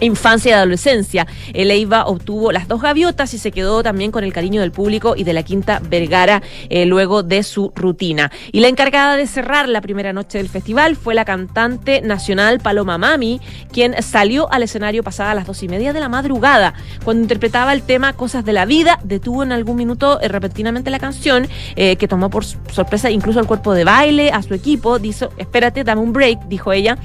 infancia 0.00 0.50
y 0.50 0.52
adolescencia. 0.52 1.26
El 1.54 1.70
Eiva 1.70 2.06
obtuvo 2.06 2.52
las 2.52 2.68
dos 2.68 2.82
gaviotas 2.82 3.32
y 3.34 3.38
se 3.38 3.50
quedó 3.50 3.82
también 3.82 4.10
con 4.10 4.24
el 4.24 4.32
cariño 4.32 4.60
del 4.60 4.72
público 4.72 5.14
y 5.16 5.24
de 5.24 5.32
la 5.32 5.42
Quinta 5.42 5.80
Vergara 5.88 6.42
eh, 6.68 6.86
luego 6.86 7.22
de 7.22 7.42
su 7.42 7.72
rutina. 7.74 8.30
Y 8.52 8.60
la 8.60 8.68
encargada 8.68 9.16
de 9.16 9.26
cerrar 9.26 9.68
la 9.68 9.80
primera 9.80 10.12
noche 10.12 10.38
del 10.38 10.48
festival 10.48 10.96
fue 10.96 11.14
la 11.14 11.24
cantante 11.24 12.00
nacional 12.02 12.60
Paloma 12.60 12.98
Mami, 12.98 13.40
quien 13.72 14.00
salió 14.02 14.52
al 14.52 14.62
escenario 14.62 15.02
pasada 15.02 15.34
las 15.34 15.46
dos 15.46 15.62
y 15.62 15.68
media 15.68 15.92
de 15.92 16.00
la 16.00 16.08
madrugada. 16.08 16.74
Cuando 17.04 17.22
interpretaba 17.22 17.72
el 17.72 17.82
tema 17.82 18.12
Cosas 18.12 18.44
de 18.44 18.52
la 18.52 18.66
Vida, 18.66 18.98
detuvo 19.04 19.42
en 19.42 19.52
algún 19.52 19.76
minuto 19.76 20.20
eh, 20.20 20.28
repentinamente 20.28 20.90
la 20.90 20.98
canción, 20.98 21.48
eh, 21.76 21.96
que 21.96 22.08
tomó 22.08 22.30
por 22.30 22.44
sorpresa 22.44 23.10
incluso 23.10 23.40
al 23.40 23.46
cuerpo 23.46 23.72
de 23.72 23.84
baile, 23.84 24.30
a 24.30 24.42
su 24.42 24.54
equipo. 24.54 24.98
Dijo, 24.98 25.28
espérate, 25.38 25.84
dame 25.84 26.00
un 26.00 26.12
break, 26.12 26.46
dijo 26.48 26.72
ella, 26.72 26.98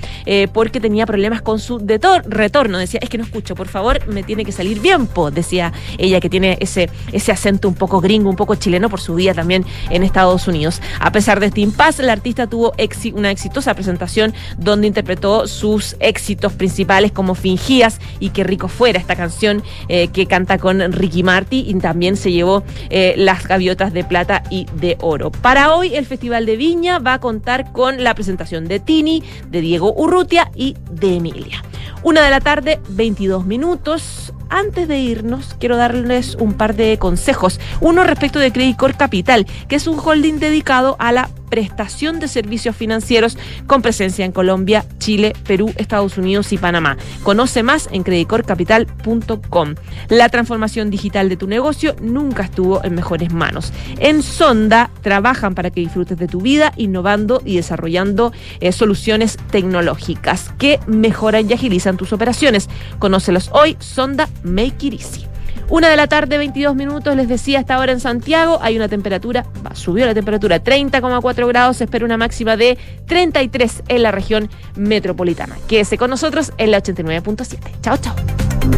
porque 0.54 0.80
tenía 0.80 1.06
problemas 1.06 1.42
con 1.42 1.60
su 1.60 1.80
retorno 1.80 2.81
decía, 2.82 3.00
es 3.02 3.10
que 3.10 3.18
no 3.18 3.24
escucho, 3.24 3.56
por 3.56 3.68
favor, 3.68 4.06
me 4.08 4.24
tiene 4.24 4.46
que 4.46 4.52
salir 4.52 4.80
bien, 4.80 5.08
po, 5.08 5.32
decía 5.32 5.72
ella 5.98 6.20
que 6.20 6.30
tiene 6.30 6.58
ese, 6.60 6.90
ese 7.12 7.32
acento 7.32 7.68
un 7.68 7.76
poco 7.76 8.02
gringo, 8.02 8.30
un 8.30 8.36
poco 8.36 8.56
chileno 8.56 8.90
por 8.90 9.00
su 9.02 9.16
vida 9.16 9.34
también 9.34 9.66
en 9.90 10.04
Estados 10.04 10.48
Unidos. 10.48 10.82
A 11.00 11.12
pesar 11.12 11.40
de 11.40 11.48
este 11.48 11.62
impasse, 11.62 12.04
la 12.04 12.14
artista 12.14 12.48
tuvo 12.48 12.74
una 13.14 13.32
exitosa 13.32 13.74
presentación 13.74 14.34
donde 14.58 14.88
interpretó 14.88 15.48
sus 15.48 15.96
éxitos 16.00 16.54
principales 16.54 17.12
como 17.12 17.36
Fingías 17.36 18.00
y 18.20 18.32
Qué 18.32 18.44
rico 18.44 18.68
fuera 18.68 19.00
esta 19.00 19.16
canción 19.16 19.64
eh, 19.88 20.08
que 20.08 20.26
canta 20.26 20.58
con 20.58 20.80
Ricky 20.92 21.24
Marty 21.24 21.66
y 21.68 21.74
también 21.76 22.16
se 22.16 22.32
llevó 22.32 22.64
eh, 22.90 23.14
las 23.18 23.48
gaviotas 23.48 23.94
de 23.94 24.04
plata 24.04 24.44
y 24.50 24.66
de 24.76 24.98
oro. 25.02 25.32
Para 25.32 25.76
hoy 25.76 25.96
el 25.96 26.06
Festival 26.06 26.46
de 26.46 26.56
Viña 26.56 27.00
va 27.00 27.16
a 27.16 27.20
contar 27.20 27.72
con 27.72 28.04
la 28.04 28.14
presentación 28.16 28.68
de 28.68 28.80
Tini, 28.80 29.24
de 29.50 29.62
Diego 29.62 29.94
Urrutia 29.94 30.52
y 30.56 30.76
de 30.92 31.16
Emilia. 31.16 31.64
Una 32.04 32.24
de 32.24 32.32
la 32.32 32.40
tarde, 32.40 32.71
22 32.90 33.46
minutos. 33.46 34.34
Antes 34.50 34.88
de 34.88 35.00
irnos, 35.00 35.56
quiero 35.60 35.78
darles 35.78 36.36
un 36.36 36.54
par 36.54 36.76
de 36.76 36.98
consejos. 36.98 37.60
Uno 37.80 38.04
respecto 38.04 38.40
de 38.40 38.52
Credit 38.52 38.78
Corp 38.78 38.98
Capital, 38.98 39.48
que 39.68 39.76
es 39.76 39.88
un 39.88 40.00
holding 40.00 40.40
dedicado 40.40 40.96
a 41.00 41.12
la 41.12 41.30
prestación 41.52 42.20
de 42.20 42.30
servicios 42.30 42.76
financieros 42.76 43.38
con 43.68 43.84
presencia 43.84 44.26
en 44.26 44.32
Colombia, 44.32 44.86
Chile, 44.98 45.34
Perú, 45.46 45.72
Estados 45.76 46.18
Unidos 46.18 46.52
y 46.54 46.58
Panamá. 46.58 46.98
Conoce 47.22 47.62
más 47.62 47.90
en 47.92 48.04
creditcorcapital.com. 48.04 49.76
La 50.08 50.30
transformación 50.30 50.90
digital 50.90 51.30
de 51.30 51.38
tu 51.38 51.48
negocio 51.48 51.96
nunca 52.02 52.44
estuvo 52.44 52.84
en 52.84 52.96
mejores 52.96 53.34
manos. 53.34 53.74
En 54.00 54.24
Sonda 54.24 54.90
trabajan 55.02 55.54
para 55.54 55.70
que 55.70 55.82
disfrutes 55.82 56.18
de 56.18 56.28
tu 56.28 56.42
vida 56.42 56.72
innovando 56.78 57.42
y 57.46 57.58
desarrollando 57.58 58.32
eh, 58.62 58.72
soluciones 58.72 59.38
tecnológicas 59.52 60.54
que 60.58 60.80
mejoran 60.88 61.50
y 61.50 61.54
agilizan 61.54 61.98
tus 61.98 62.14
operaciones. 62.14 62.70
Conócelos 62.98 63.50
hoy, 63.54 63.76
Sonda 63.80 64.30
Make 64.44 64.88
It 64.88 64.94
Easy. 64.94 65.31
Una 65.72 65.88
de 65.88 65.96
la 65.96 66.08
tarde, 66.08 66.38
22 66.38 66.76
minutos, 66.76 67.16
les 67.16 67.30
decía, 67.30 67.60
hasta 67.60 67.76
ahora 67.76 67.94
en 67.94 68.02
Santiago 68.02 68.60
hay 68.62 68.76
una 68.76 68.90
temperatura, 68.90 69.46
subió 69.74 70.06
la 70.06 70.14
temperatura, 70.14 70.62
30,4 70.62 71.48
grados, 71.48 71.78
se 71.78 71.86
espera 71.86 72.04
una 72.04 72.18
máxima 72.18 72.58
de 72.58 72.78
33 73.08 73.84
en 73.88 74.04
la 74.04 74.12
región 74.12 74.50
metropolitana. 74.76 75.56
Quédese 75.70 75.98
con 75.98 76.10
nosotros 76.10 76.52
en 76.58 76.72
la 76.72 76.84
89.7. 76.84 77.58
Chao, 77.82 77.96
chao. 77.96 78.16